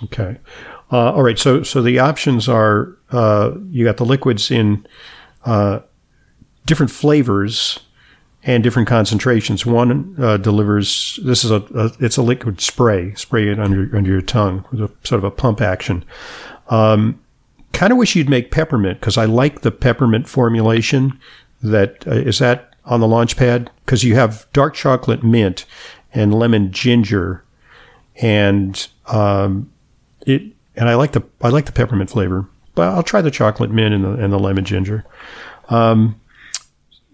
Okay. 0.05 0.39
Uh, 0.93 1.13
all 1.13 1.23
right. 1.23 1.39
So 1.39 1.63
so 1.63 1.83
the 1.83 1.99
options 1.99 2.49
are 2.49 2.97
uh, 3.11 3.53
you 3.71 3.85
got 3.85 3.97
the 3.97 4.05
liquids 4.05 4.51
in 4.51 4.87
uh, 5.45 5.81
different 6.67 6.91
flavors 6.91 7.79
and 8.43 8.63
different 8.63 8.89
concentrations. 8.89 9.65
One 9.65 10.15
uh, 10.19 10.39
delivers 10.39 11.21
this 11.25 11.45
is 11.45 11.51
a, 11.51 11.63
a, 11.75 11.93
it's 12.01 12.17
a 12.17 12.23
liquid 12.23 12.61
spray. 12.61 13.15
Spray 13.15 13.49
it 13.49 13.61
under 13.61 13.95
under 13.97 14.11
your 14.11 14.23
tongue 14.23 14.65
with 14.71 14.81
a 14.81 14.91
sort 15.05 15.19
of 15.19 15.25
a 15.25 15.31
pump 15.31 15.61
action. 15.61 16.05
Um, 16.69 17.21
kind 17.73 17.93
of 17.93 17.99
wish 17.99 18.17
you'd 18.17 18.29
make 18.29 18.51
peppermint 18.51 19.01
because 19.01 19.17
I 19.17 19.27
like 19.27 19.61
the 19.61 19.71
peppermint 19.71 20.29
formulation. 20.29 21.19
That 21.63 22.07
uh, 22.07 22.13
is 22.13 22.39
that 22.39 22.75
on 22.85 23.01
the 23.01 23.07
launch 23.07 23.37
pad 23.37 23.71
because 23.85 24.03
you 24.03 24.15
have 24.15 24.47
dark 24.53 24.75
chocolate 24.75 25.23
mint 25.23 25.67
and 26.13 26.35
lemon 26.35 26.73
ginger 26.73 27.45
and 28.17 28.89
um, 29.07 29.71
it 30.27 30.53
and 30.81 30.89
I 30.89 30.95
like 30.95 31.13
the 31.13 31.23
I 31.43 31.51
like 31.51 31.67
the 31.67 31.73
peppermint 31.73 32.09
flavor, 32.11 32.49
but 32.75 32.89
I'll 32.89 33.03
try 33.03 33.21
the 33.21 33.31
chocolate 33.31 33.71
mint 33.71 33.95
and 33.95 34.03
the 34.03 34.13
and 34.15 34.33
the 34.33 34.39
lemon 34.39 34.65
ginger. 34.65 35.05
Um, 35.69 36.19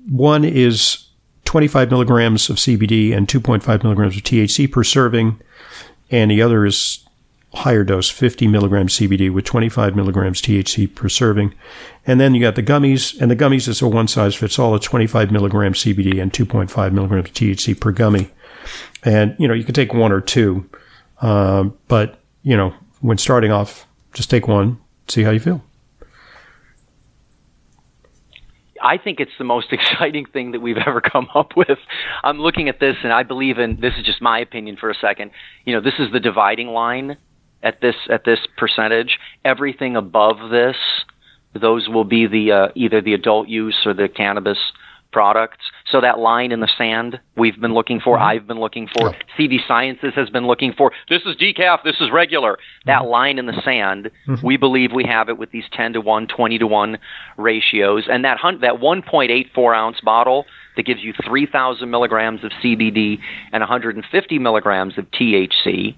one 0.08 0.44
is 0.44 1.08
25 1.46 1.90
milligrams 1.90 2.48
of 2.48 2.56
CBD 2.56 3.14
and 3.14 3.26
2.5 3.26 3.82
milligrams 3.82 4.16
of 4.16 4.22
THC 4.22 4.70
per 4.70 4.84
serving, 4.84 5.40
and 6.12 6.30
the 6.30 6.40
other 6.40 6.64
is 6.64 7.04
higher 7.54 7.82
dose, 7.82 8.08
50 8.08 8.46
milligrams 8.46 8.98
CBD 8.98 9.32
with 9.32 9.44
25 9.44 9.96
milligrams 9.96 10.40
THC 10.40 10.94
per 10.94 11.08
serving. 11.08 11.52
And 12.06 12.20
then 12.20 12.34
you 12.34 12.40
got 12.40 12.54
the 12.54 12.62
gummies, 12.62 13.20
and 13.20 13.30
the 13.30 13.36
gummies 13.36 13.66
is 13.66 13.82
a 13.82 13.88
one 13.88 14.06
size 14.06 14.36
fits 14.36 14.60
all, 14.60 14.74
of 14.74 14.82
25 14.82 15.32
milligrams 15.32 15.82
CBD 15.82 16.22
and 16.22 16.32
2.5 16.32 16.92
milligrams 16.92 17.30
THC 17.30 17.78
per 17.80 17.90
gummy. 17.90 18.30
And, 19.02 19.34
you 19.38 19.48
know, 19.48 19.54
you 19.54 19.64
can 19.64 19.74
take 19.74 19.92
one 19.92 20.12
or 20.12 20.20
two, 20.20 20.68
uh, 21.20 21.64
but, 21.88 22.20
you 22.42 22.56
know, 22.56 22.74
when 23.00 23.18
starting 23.18 23.52
off, 23.52 23.86
just 24.12 24.30
take 24.30 24.48
one, 24.48 24.78
see 25.08 25.22
how 25.22 25.30
you 25.30 25.40
feel. 25.40 25.62
I 28.82 28.98
think 28.98 29.20
it's 29.20 29.32
the 29.38 29.44
most 29.44 29.68
exciting 29.72 30.26
thing 30.26 30.52
that 30.52 30.60
we've 30.60 30.76
ever 30.76 31.00
come 31.00 31.28
up 31.34 31.56
with. 31.56 31.78
I'm 32.22 32.38
looking 32.38 32.68
at 32.68 32.80
this 32.80 32.96
and 33.02 33.12
I 33.12 33.22
believe 33.22 33.58
in 33.58 33.80
this 33.80 33.94
is 33.98 34.04
just 34.04 34.22
my 34.22 34.38
opinion 34.38 34.76
for 34.76 34.90
a 34.90 34.94
second. 34.94 35.30
You 35.64 35.74
know, 35.74 35.80
this 35.80 35.94
is 35.98 36.12
the 36.12 36.20
dividing 36.20 36.68
line 36.68 37.16
at 37.62 37.80
this 37.80 37.96
at 38.10 38.24
this 38.24 38.38
percentage. 38.56 39.18
Everything 39.44 39.96
above 39.96 40.50
this, 40.50 40.76
those 41.54 41.88
will 41.88 42.04
be 42.04 42.26
the 42.26 42.52
uh, 42.52 42.68
either 42.74 43.00
the 43.00 43.14
adult 43.14 43.48
use 43.48 43.76
or 43.84 43.94
the 43.94 44.08
cannabis 44.08 44.58
products. 45.12 45.64
So 45.90 46.00
that 46.00 46.18
line 46.18 46.52
in 46.52 46.60
the 46.60 46.70
sand 46.76 47.20
we've 47.36 47.60
been 47.60 47.74
looking 47.74 48.00
for, 48.00 48.16
mm-hmm. 48.16 48.26
I've 48.26 48.46
been 48.46 48.60
looking 48.60 48.88
for, 48.88 49.10
yeah. 49.10 49.18
CV 49.38 49.58
Sciences 49.66 50.12
has 50.14 50.30
been 50.30 50.46
looking 50.46 50.72
for. 50.72 50.92
This 51.08 51.22
is 51.26 51.36
decaf, 51.36 51.82
this 51.84 51.96
is 52.00 52.10
regular. 52.12 52.58
That 52.86 53.02
mm-hmm. 53.02 53.10
line 53.10 53.38
in 53.38 53.46
the 53.46 53.60
sand, 53.64 54.10
mm-hmm. 54.28 54.46
we 54.46 54.56
believe 54.56 54.92
we 54.92 55.04
have 55.04 55.28
it 55.28 55.38
with 55.38 55.50
these 55.50 55.64
10 55.72 55.94
to 55.94 56.00
1, 56.00 56.28
20 56.28 56.58
to 56.58 56.66
1 56.66 56.98
ratios. 57.36 58.04
And 58.10 58.24
that, 58.24 58.38
that 58.60 58.74
1.84 58.74 59.76
ounce 59.76 60.00
bottle 60.00 60.46
that 60.76 60.84
gives 60.84 61.02
you 61.02 61.14
3,000 61.24 61.90
milligrams 61.90 62.44
of 62.44 62.52
CBD 62.62 63.18
and 63.52 63.60
150 63.60 64.38
milligrams 64.38 64.98
of 64.98 65.06
THC. 65.10 65.96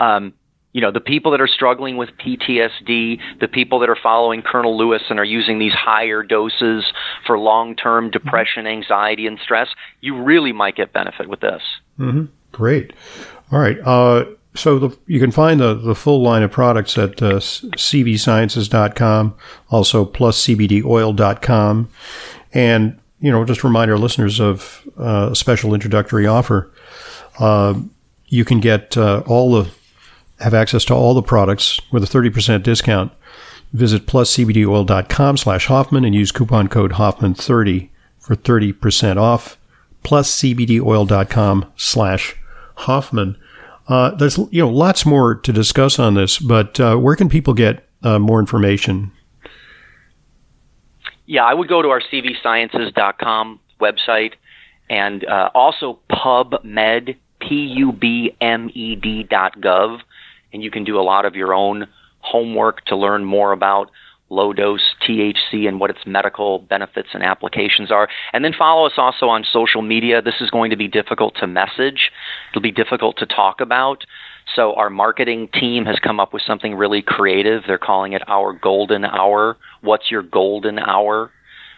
Um, 0.00 0.34
you 0.72 0.80
know, 0.80 0.90
the 0.90 1.00
people 1.00 1.30
that 1.32 1.40
are 1.40 1.48
struggling 1.48 1.96
with 1.96 2.10
PTSD, 2.18 3.18
the 3.40 3.48
people 3.48 3.78
that 3.80 3.90
are 3.90 3.98
following 4.02 4.42
Colonel 4.42 4.76
Lewis 4.76 5.02
and 5.10 5.18
are 5.18 5.24
using 5.24 5.58
these 5.58 5.72
higher 5.72 6.22
doses 6.22 6.84
for 7.26 7.38
long 7.38 7.76
term 7.76 8.10
depression, 8.10 8.66
anxiety, 8.66 9.26
and 9.26 9.38
stress, 9.38 9.68
you 10.00 10.22
really 10.22 10.52
might 10.52 10.74
get 10.74 10.92
benefit 10.92 11.28
with 11.28 11.40
this. 11.40 11.62
Mm-hmm. 11.98 12.24
Great. 12.52 12.92
All 13.50 13.58
right. 13.58 13.78
Uh, 13.84 14.24
so 14.54 14.78
the, 14.78 14.96
you 15.06 15.20
can 15.20 15.30
find 15.30 15.60
the, 15.60 15.74
the 15.74 15.94
full 15.94 16.22
line 16.22 16.42
of 16.42 16.50
products 16.50 16.96
at 16.98 17.22
uh, 17.22 17.34
cvsciences.com, 17.34 19.34
also 19.70 20.04
pluscbdoil.com. 20.04 21.88
And, 22.54 22.98
you 23.20 23.30
know, 23.30 23.44
just 23.44 23.64
remind 23.64 23.90
our 23.90 23.98
listeners 23.98 24.40
of 24.40 24.86
uh, 24.98 25.30
a 25.32 25.36
special 25.36 25.74
introductory 25.74 26.26
offer. 26.26 26.70
Uh, 27.38 27.80
you 28.26 28.44
can 28.44 28.60
get 28.60 28.96
uh, 28.96 29.22
all 29.26 29.52
the 29.52 29.70
have 30.42 30.54
access 30.54 30.84
to 30.86 30.94
all 30.94 31.14
the 31.14 31.22
products 31.22 31.80
with 31.90 32.02
a 32.02 32.06
30% 32.06 32.62
discount. 32.62 33.12
Visit 33.72 34.06
pluscbdoil.com 34.06 35.36
slash 35.36 35.66
Hoffman 35.66 36.04
and 36.04 36.14
use 36.14 36.30
coupon 36.30 36.68
code 36.68 36.92
Hoffman30 36.92 37.88
for 38.18 38.36
30% 38.36 39.16
off. 39.16 39.56
Pluscbdoil.com 40.04 41.72
slash 41.76 42.36
Hoffman. 42.74 43.38
Uh, 43.88 44.10
there's 44.14 44.38
you 44.50 44.62
know 44.62 44.68
lots 44.68 45.06
more 45.06 45.34
to 45.34 45.52
discuss 45.52 45.98
on 45.98 46.14
this, 46.14 46.38
but 46.38 46.78
uh, 46.78 46.96
where 46.96 47.16
can 47.16 47.28
people 47.28 47.54
get 47.54 47.88
uh, 48.02 48.18
more 48.18 48.38
information? 48.38 49.10
Yeah, 51.26 51.44
I 51.44 51.54
would 51.54 51.68
go 51.68 51.82
to 51.82 51.88
our 51.88 52.00
cvsciences.com 52.00 53.60
website 53.80 54.32
and 54.90 55.24
uh, 55.24 55.50
also 55.54 55.98
PubMed, 56.10 57.16
P-U-B-M-E-D 57.40 59.22
dot 59.24 59.60
gov 59.60 60.00
and 60.52 60.62
you 60.62 60.70
can 60.70 60.84
do 60.84 60.98
a 60.98 61.02
lot 61.02 61.24
of 61.24 61.34
your 61.34 61.54
own 61.54 61.86
homework 62.20 62.84
to 62.86 62.96
learn 62.96 63.24
more 63.24 63.52
about 63.52 63.90
low 64.32 64.52
dose 64.54 64.94
THC 65.06 65.68
and 65.68 65.78
what 65.78 65.90
its 65.90 66.00
medical 66.06 66.60
benefits 66.60 67.10
and 67.12 67.22
applications 67.22 67.92
are. 67.92 68.08
And 68.32 68.42
then 68.44 68.54
follow 68.58 68.86
us 68.86 68.94
also 68.96 69.26
on 69.26 69.44
social 69.52 69.82
media. 69.82 70.22
This 70.22 70.40
is 70.40 70.48
going 70.48 70.70
to 70.70 70.76
be 70.76 70.88
difficult 70.88 71.34
to 71.40 71.46
message, 71.46 72.10
it'll 72.50 72.62
be 72.62 72.72
difficult 72.72 73.18
to 73.18 73.26
talk 73.26 73.60
about. 73.60 74.04
So, 74.56 74.74
our 74.74 74.90
marketing 74.90 75.48
team 75.52 75.84
has 75.84 76.00
come 76.00 76.18
up 76.18 76.32
with 76.32 76.42
something 76.44 76.74
really 76.74 77.00
creative. 77.00 77.62
They're 77.66 77.78
calling 77.78 78.12
it 78.12 78.22
our 78.26 78.52
golden 78.52 79.04
hour. 79.04 79.56
What's 79.82 80.10
your 80.10 80.22
golden 80.22 80.80
hour? 80.80 81.30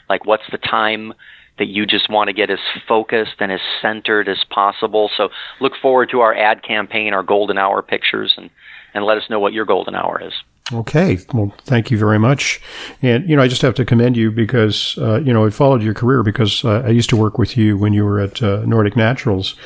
Like, 0.08 0.24
what's 0.24 0.44
the 0.50 0.58
time 0.58 1.12
that 1.58 1.68
you 1.68 1.86
just 1.86 2.10
want 2.10 2.28
to 2.28 2.32
get 2.32 2.50
as 2.50 2.58
focused 2.88 3.36
and 3.38 3.52
as 3.52 3.60
centered 3.80 4.28
as 4.28 4.42
possible. 4.50 5.10
So 5.16 5.28
look 5.60 5.74
forward 5.80 6.10
to 6.10 6.20
our 6.20 6.34
ad 6.34 6.62
campaign, 6.62 7.14
our 7.14 7.22
golden 7.22 7.58
hour 7.58 7.82
pictures, 7.82 8.34
and, 8.36 8.50
and 8.92 9.04
let 9.04 9.18
us 9.18 9.30
know 9.30 9.38
what 9.38 9.52
your 9.52 9.64
golden 9.64 9.94
hour 9.94 10.20
is. 10.22 10.32
Okay. 10.72 11.18
Well, 11.32 11.54
thank 11.58 11.90
you 11.90 11.98
very 11.98 12.18
much. 12.18 12.60
And, 13.02 13.28
you 13.28 13.36
know, 13.36 13.42
I 13.42 13.48
just 13.48 13.62
have 13.62 13.74
to 13.74 13.84
commend 13.84 14.16
you 14.16 14.30
because, 14.30 14.96
uh, 14.98 15.20
you 15.20 15.32
know, 15.32 15.46
I 15.46 15.50
followed 15.50 15.82
your 15.82 15.92
career 15.92 16.22
because 16.22 16.64
uh, 16.64 16.82
I 16.86 16.88
used 16.88 17.10
to 17.10 17.16
work 17.16 17.38
with 17.38 17.56
you 17.56 17.76
when 17.76 17.92
you 17.92 18.04
were 18.04 18.18
at 18.18 18.42
uh, 18.42 18.64
Nordic 18.64 18.96
Naturals, 18.96 19.56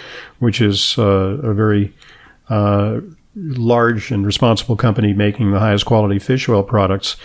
which 0.40 0.60
is 0.60 0.98
uh, 0.98 1.02
a 1.02 1.54
very 1.54 1.94
uh, 2.48 3.00
large 3.40 4.10
and 4.10 4.26
responsible 4.26 4.76
company 4.76 5.12
making 5.12 5.50
the 5.50 5.60
highest 5.60 5.86
quality 5.86 6.18
fish 6.18 6.48
oil 6.48 6.62
products. 6.62 7.16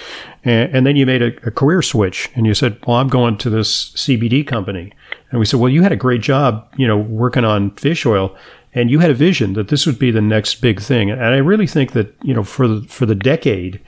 And, 0.44 0.74
and 0.76 0.86
then 0.86 0.96
you 0.96 1.06
made 1.06 1.22
a, 1.22 1.28
a, 1.48 1.52
career 1.52 1.82
switch 1.82 2.30
and 2.36 2.46
you 2.46 2.54
said, 2.54 2.78
well, 2.86 2.98
I'm 2.98 3.08
going 3.08 3.38
to 3.40 3.50
this 3.50 3.92
CBD 3.94 4.46
company. 4.46 4.94
And 5.32 5.40
we 5.40 5.46
said, 5.46 5.60
well, 5.60 5.70
you 5.70 5.82
had 5.82 5.92
a 5.92 5.98
great 5.98 6.22
job, 6.22 6.68
you 6.78 6.88
know, 6.88 6.98
working 6.98 7.46
on 7.46 7.72
fish 7.72 8.06
oil 8.06 8.36
and 8.74 8.92
you 8.92 9.00
had 9.00 9.12
a 9.12 9.16
vision 9.16 9.54
that 9.54 9.70
this 9.70 9.86
would 9.86 10.00
be 10.00 10.12
the 10.12 10.22
next 10.22 10.56
big 10.56 10.80
thing. 10.80 11.10
And 11.10 11.24
I 11.24 11.38
really 11.38 11.68
think 11.68 11.94
that, 11.94 12.16
you 12.24 12.34
know, 12.34 12.44
for 12.44 12.68
the, 12.68 12.88
for 12.88 13.06
the 13.06 13.16
decade, 13.16 13.80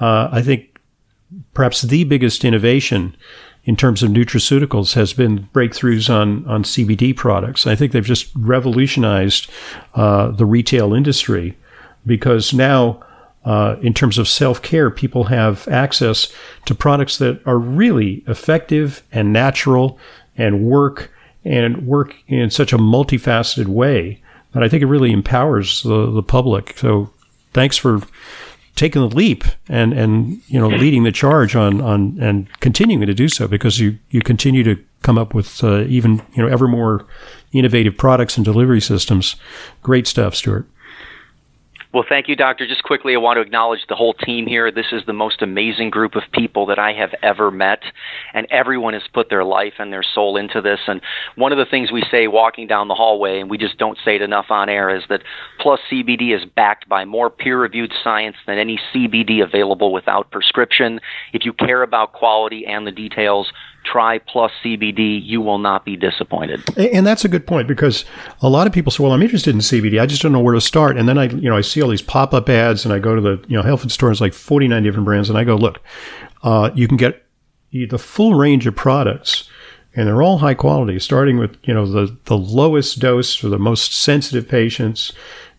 uh, 0.00 0.28
I 0.32 0.42
think 0.42 0.78
perhaps 1.54 1.82
the 1.82 2.04
biggest 2.04 2.44
innovation 2.44 3.16
in 3.64 3.76
terms 3.76 4.02
of 4.02 4.10
nutraceuticals 4.10 4.94
has 4.94 5.12
been 5.12 5.48
breakthroughs 5.52 6.08
on, 6.12 6.46
on 6.46 6.64
CBD 6.64 7.14
products. 7.14 7.66
I 7.66 7.76
think 7.76 7.92
they've 7.92 8.04
just 8.04 8.30
revolutionized 8.34 9.50
uh, 9.94 10.30
the 10.30 10.46
retail 10.46 10.94
industry 10.94 11.56
because 12.06 12.52
now, 12.52 13.02
uh, 13.44 13.76
in 13.82 13.94
terms 13.94 14.18
of 14.18 14.28
self 14.28 14.60
care, 14.62 14.90
people 14.90 15.24
have 15.24 15.66
access 15.68 16.32
to 16.66 16.74
products 16.74 17.18
that 17.18 17.40
are 17.46 17.58
really 17.58 18.22
effective 18.26 19.02
and 19.12 19.32
natural 19.32 19.98
and 20.36 20.64
work 20.64 21.10
and 21.44 21.86
work 21.86 22.16
in 22.28 22.50
such 22.50 22.72
a 22.72 22.78
multifaceted 22.78 23.66
way 23.66 24.20
that 24.52 24.62
I 24.62 24.68
think 24.68 24.82
it 24.82 24.86
really 24.86 25.12
empowers 25.12 25.82
the, 25.82 26.10
the 26.10 26.22
public. 26.22 26.76
So 26.76 27.10
thanks 27.52 27.76
for 27.76 28.02
taking 28.76 29.06
the 29.06 29.14
leap 29.14 29.44
and, 29.68 29.92
and 29.92 30.40
you 30.48 30.58
know 30.58 30.68
leading 30.82 31.04
the 31.04 31.12
charge 31.12 31.56
on, 31.56 31.80
on 31.80 32.18
and 32.20 32.48
continuing 32.60 33.06
to 33.06 33.14
do 33.14 33.28
so 33.28 33.46
because 33.48 33.78
you, 33.78 33.98
you 34.10 34.20
continue 34.20 34.62
to 34.64 34.82
come 35.02 35.18
up 35.18 35.34
with 35.34 35.62
uh, 35.64 35.82
even 35.82 36.22
you 36.34 36.42
know 36.42 36.48
ever 36.48 36.68
more 36.68 37.06
innovative 37.52 37.96
products 37.96 38.36
and 38.36 38.44
delivery 38.44 38.80
systems. 38.80 39.36
Great 39.82 40.06
stuff, 40.06 40.34
Stuart. 40.34 40.66
Well, 41.92 42.04
thank 42.08 42.28
you, 42.28 42.36
Doctor. 42.36 42.68
Just 42.68 42.84
quickly, 42.84 43.14
I 43.14 43.18
want 43.18 43.38
to 43.38 43.40
acknowledge 43.40 43.80
the 43.88 43.96
whole 43.96 44.14
team 44.14 44.46
here. 44.46 44.70
This 44.70 44.92
is 44.92 45.02
the 45.06 45.12
most 45.12 45.42
amazing 45.42 45.90
group 45.90 46.14
of 46.14 46.22
people 46.32 46.66
that 46.66 46.78
I 46.78 46.92
have 46.92 47.10
ever 47.20 47.50
met, 47.50 47.80
and 48.32 48.46
everyone 48.48 48.94
has 48.94 49.02
put 49.12 49.28
their 49.28 49.42
life 49.42 49.72
and 49.80 49.92
their 49.92 50.04
soul 50.04 50.36
into 50.36 50.60
this. 50.60 50.78
And 50.86 51.00
one 51.34 51.50
of 51.50 51.58
the 51.58 51.64
things 51.64 51.90
we 51.90 52.04
say 52.08 52.28
walking 52.28 52.68
down 52.68 52.86
the 52.86 52.94
hallway, 52.94 53.40
and 53.40 53.50
we 53.50 53.58
just 53.58 53.76
don't 53.76 53.98
say 54.04 54.14
it 54.14 54.22
enough 54.22 54.46
on 54.50 54.68
air, 54.68 54.94
is 54.94 55.02
that 55.08 55.22
Plus 55.58 55.80
CBD 55.90 56.32
is 56.32 56.44
backed 56.54 56.88
by 56.88 57.04
more 57.04 57.28
peer 57.28 57.60
reviewed 57.60 57.92
science 58.04 58.36
than 58.46 58.56
any 58.56 58.78
CBD 58.94 59.42
available 59.42 59.92
without 59.92 60.30
prescription. 60.30 61.00
If 61.32 61.44
you 61.44 61.52
care 61.52 61.82
about 61.82 62.12
quality 62.12 62.66
and 62.66 62.86
the 62.86 62.92
details, 62.92 63.52
try 63.90 64.18
plus 64.18 64.52
CBD, 64.64 65.20
you 65.22 65.40
will 65.40 65.58
not 65.58 65.84
be 65.84 65.96
disappointed. 65.96 66.62
And 66.76 67.06
that's 67.06 67.24
a 67.24 67.28
good 67.28 67.46
point 67.46 67.68
because 67.68 68.04
a 68.42 68.48
lot 68.48 68.66
of 68.66 68.72
people 68.72 68.90
say, 68.90 69.02
"Well, 69.02 69.12
I'm 69.12 69.22
interested 69.22 69.54
in 69.54 69.60
CBD. 69.60 70.00
I 70.00 70.06
just 70.06 70.22
don't 70.22 70.32
know 70.32 70.40
where 70.40 70.54
to 70.54 70.60
start." 70.60 70.96
And 70.96 71.08
then 71.08 71.18
I, 71.18 71.24
you 71.24 71.48
know, 71.48 71.56
I 71.56 71.60
see 71.60 71.82
all 71.82 71.88
these 71.88 72.02
pop-up 72.02 72.48
ads, 72.48 72.84
and 72.84 72.94
I 72.94 72.98
go 72.98 73.14
to 73.14 73.20
the, 73.20 73.42
you 73.48 73.56
know, 73.56 73.62
health 73.62 73.82
food 73.82 73.92
stores 73.92 74.20
like 74.20 74.34
49 74.34 74.82
different 74.82 75.04
brands, 75.04 75.28
and 75.28 75.38
I 75.38 75.44
go, 75.44 75.56
"Look, 75.56 75.80
uh, 76.42 76.70
you 76.74 76.88
can 76.88 76.96
get 76.96 77.24
the 77.72 77.98
full 77.98 78.34
range 78.34 78.66
of 78.66 78.76
products." 78.76 79.48
And 79.92 80.06
they're 80.06 80.22
all 80.22 80.38
high 80.38 80.54
quality, 80.54 81.00
starting 81.00 81.36
with 81.36 81.56
you 81.64 81.74
know 81.74 81.84
the 81.84 82.16
the 82.26 82.38
lowest 82.38 83.00
dose 83.00 83.34
for 83.34 83.48
the 83.48 83.58
most 83.58 83.92
sensitive 83.92 84.48
patients, 84.48 85.12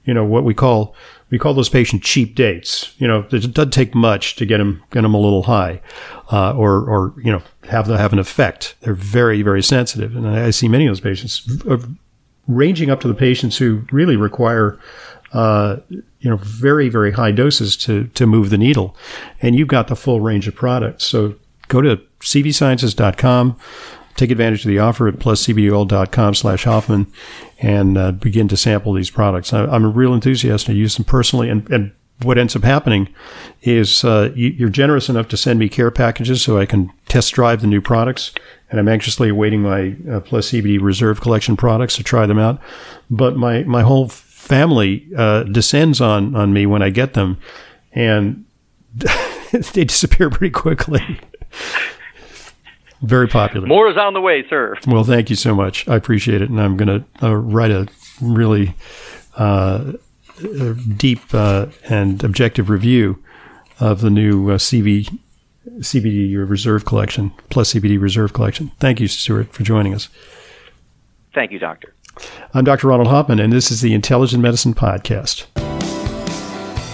you 0.06 0.14
know 0.14 0.24
what 0.24 0.46
we 0.46 0.54
call 0.54 0.96
we 1.32 1.40
call 1.40 1.54
those 1.54 1.70
patients 1.70 2.06
cheap 2.06 2.36
dates. 2.36 2.94
You 2.98 3.08
know, 3.08 3.26
it 3.32 3.54
doesn't 3.54 3.74
take 3.74 3.96
much 3.96 4.36
to 4.36 4.46
get 4.46 4.60
them 4.60 4.84
get 4.92 5.02
them 5.02 5.14
a 5.14 5.20
little 5.20 5.44
high, 5.44 5.82
uh, 6.32 6.54
or 6.54 6.88
or 6.88 7.14
you 7.18 7.32
know 7.32 7.42
have 7.70 7.88
have 7.88 8.14
an 8.14 8.20
effect. 8.20 8.76
They're 8.82 8.94
very 8.94 9.42
very 9.42 9.64
sensitive, 9.64 10.16
and 10.16 10.28
I 10.28 10.52
see 10.52 10.68
many 10.68 10.86
of 10.86 10.92
those 10.92 11.00
patients, 11.00 11.50
uh, 11.66 11.78
ranging 12.48 12.92
up 12.92 13.00
to 13.02 13.08
the 13.08 13.16
patients 13.16 13.58
who 13.58 13.84
really 13.92 14.16
require. 14.16 14.80
Uh, 15.34 15.78
you 15.90 16.30
know, 16.30 16.36
very, 16.36 16.90
very 16.90 17.14
high 17.14 17.32
doses 17.32 17.78
to, 17.78 18.08
to 18.08 18.28
move 18.28 18.50
the 18.50 18.58
needle. 18.58 18.98
And 19.42 19.56
you've 19.56 19.70
got 19.70 19.88
the 19.88 19.96
full 19.96 20.20
range 20.20 20.46
of 20.46 20.56
products. 20.56 21.06
So 21.06 21.36
go 21.70 21.80
to 21.80 22.02
cvsciences.com, 22.20 23.58
take 24.22 24.30
advantage 24.32 24.64
of 24.64 24.70
the 24.70 24.78
offer 24.78 25.08
at 25.08 25.16
pluscbdoil.com 25.16 26.36
slash 26.36 26.64
Hoffman 26.66 27.12
and 27.60 27.98
uh, 27.98 28.12
begin 28.12 28.48
to 28.50 28.56
sample 28.56 28.94
these 28.94 29.10
products. 29.10 29.52
I, 29.52 29.64
am 29.76 29.84
a 29.84 29.90
real 29.90 30.14
enthusiast. 30.14 30.70
I 30.70 30.74
use 30.74 30.96
them 30.96 31.06
personally, 31.06 31.50
and, 31.50 31.68
and 31.72 31.92
what 32.22 32.38
ends 32.38 32.56
up 32.56 32.64
happening 32.64 33.10
is 33.64 34.04
uh, 34.04 34.32
you, 34.36 34.68
are 34.68 34.70
generous 34.70 35.10
enough 35.10 35.28
to 35.30 35.38
send 35.38 35.58
me 35.58 35.70
care 35.70 35.90
packages 35.90 36.44
so 36.44 36.60
I 36.60 36.68
can 36.68 36.92
test 37.08 37.34
drive 37.34 37.62
the 37.62 37.68
new 37.68 37.82
products. 37.82 38.32
And 38.70 38.80
I'm 38.80 38.88
anxiously 38.88 39.30
awaiting 39.30 39.64
my 39.64 39.96
uh, 40.10 40.20
Plus 40.20 40.52
CBD 40.52 40.80
Reserve 40.80 41.20
Collection 41.20 41.58
products 41.58 41.96
to 41.96 42.04
try 42.04 42.28
them 42.28 42.38
out. 42.38 42.62
But 43.10 43.36
my, 43.36 43.64
my 43.64 43.82
whole 43.82 44.08
family 44.08 45.08
uh, 45.18 45.44
descends 45.44 46.00
on, 46.00 46.36
on 46.36 46.54
me 46.54 46.68
when 46.68 46.84
I 46.84 46.92
get 46.92 47.16
them, 47.16 47.40
and 47.92 48.46
they 49.52 49.84
disappear 49.84 50.30
pretty 50.30 50.52
quickly. 50.52 51.20
Very 53.02 53.28
popular. 53.28 53.68
More 53.68 53.90
is 53.90 53.98
on 53.98 54.14
the 54.14 54.22
way, 54.22 54.46
sir. 54.48 54.76
Well, 54.86 55.04
thank 55.04 55.30
you 55.30 55.36
so 55.36 55.56
much. 55.56 55.88
I 55.88 55.96
appreciate 55.96 56.42
it. 56.42 56.50
And 56.50 56.62
I'm 56.62 56.78
going 56.78 57.04
to 57.22 57.28
uh, 57.28 57.36
write 57.36 57.72
a 57.72 57.88
really 58.22 58.76
uh, 59.36 59.94
deep 60.98 61.22
uh, 61.34 61.68
and 61.90 62.24
objective 62.24 62.70
review 62.70 63.22
of 63.80 64.02
the 64.02 64.12
new 64.12 64.52
uh, 64.52 64.58
CV, 64.58 65.18
CBD 65.80 66.48
Reserve 66.48 66.86
Collection, 66.86 67.32
plus 67.50 67.74
CBD 67.74 68.00
Reserve 68.00 68.34
Collection. 68.34 68.72
Thank 68.80 69.00
you, 69.00 69.08
Stuart, 69.08 69.52
for 69.52 69.64
joining 69.64 69.96
us. 69.96 70.08
Thank 71.34 71.52
you, 71.52 71.60
Doctor. 71.60 71.94
I'm 72.54 72.66
Dr. 72.66 72.88
Ronald 72.88 73.08
Hoffman, 73.08 73.40
and 73.40 73.52
this 73.52 73.72
is 73.72 73.82
the 73.82 73.94
Intelligent 73.94 74.44
Medicine 74.44 74.76
Podcast. 74.76 75.46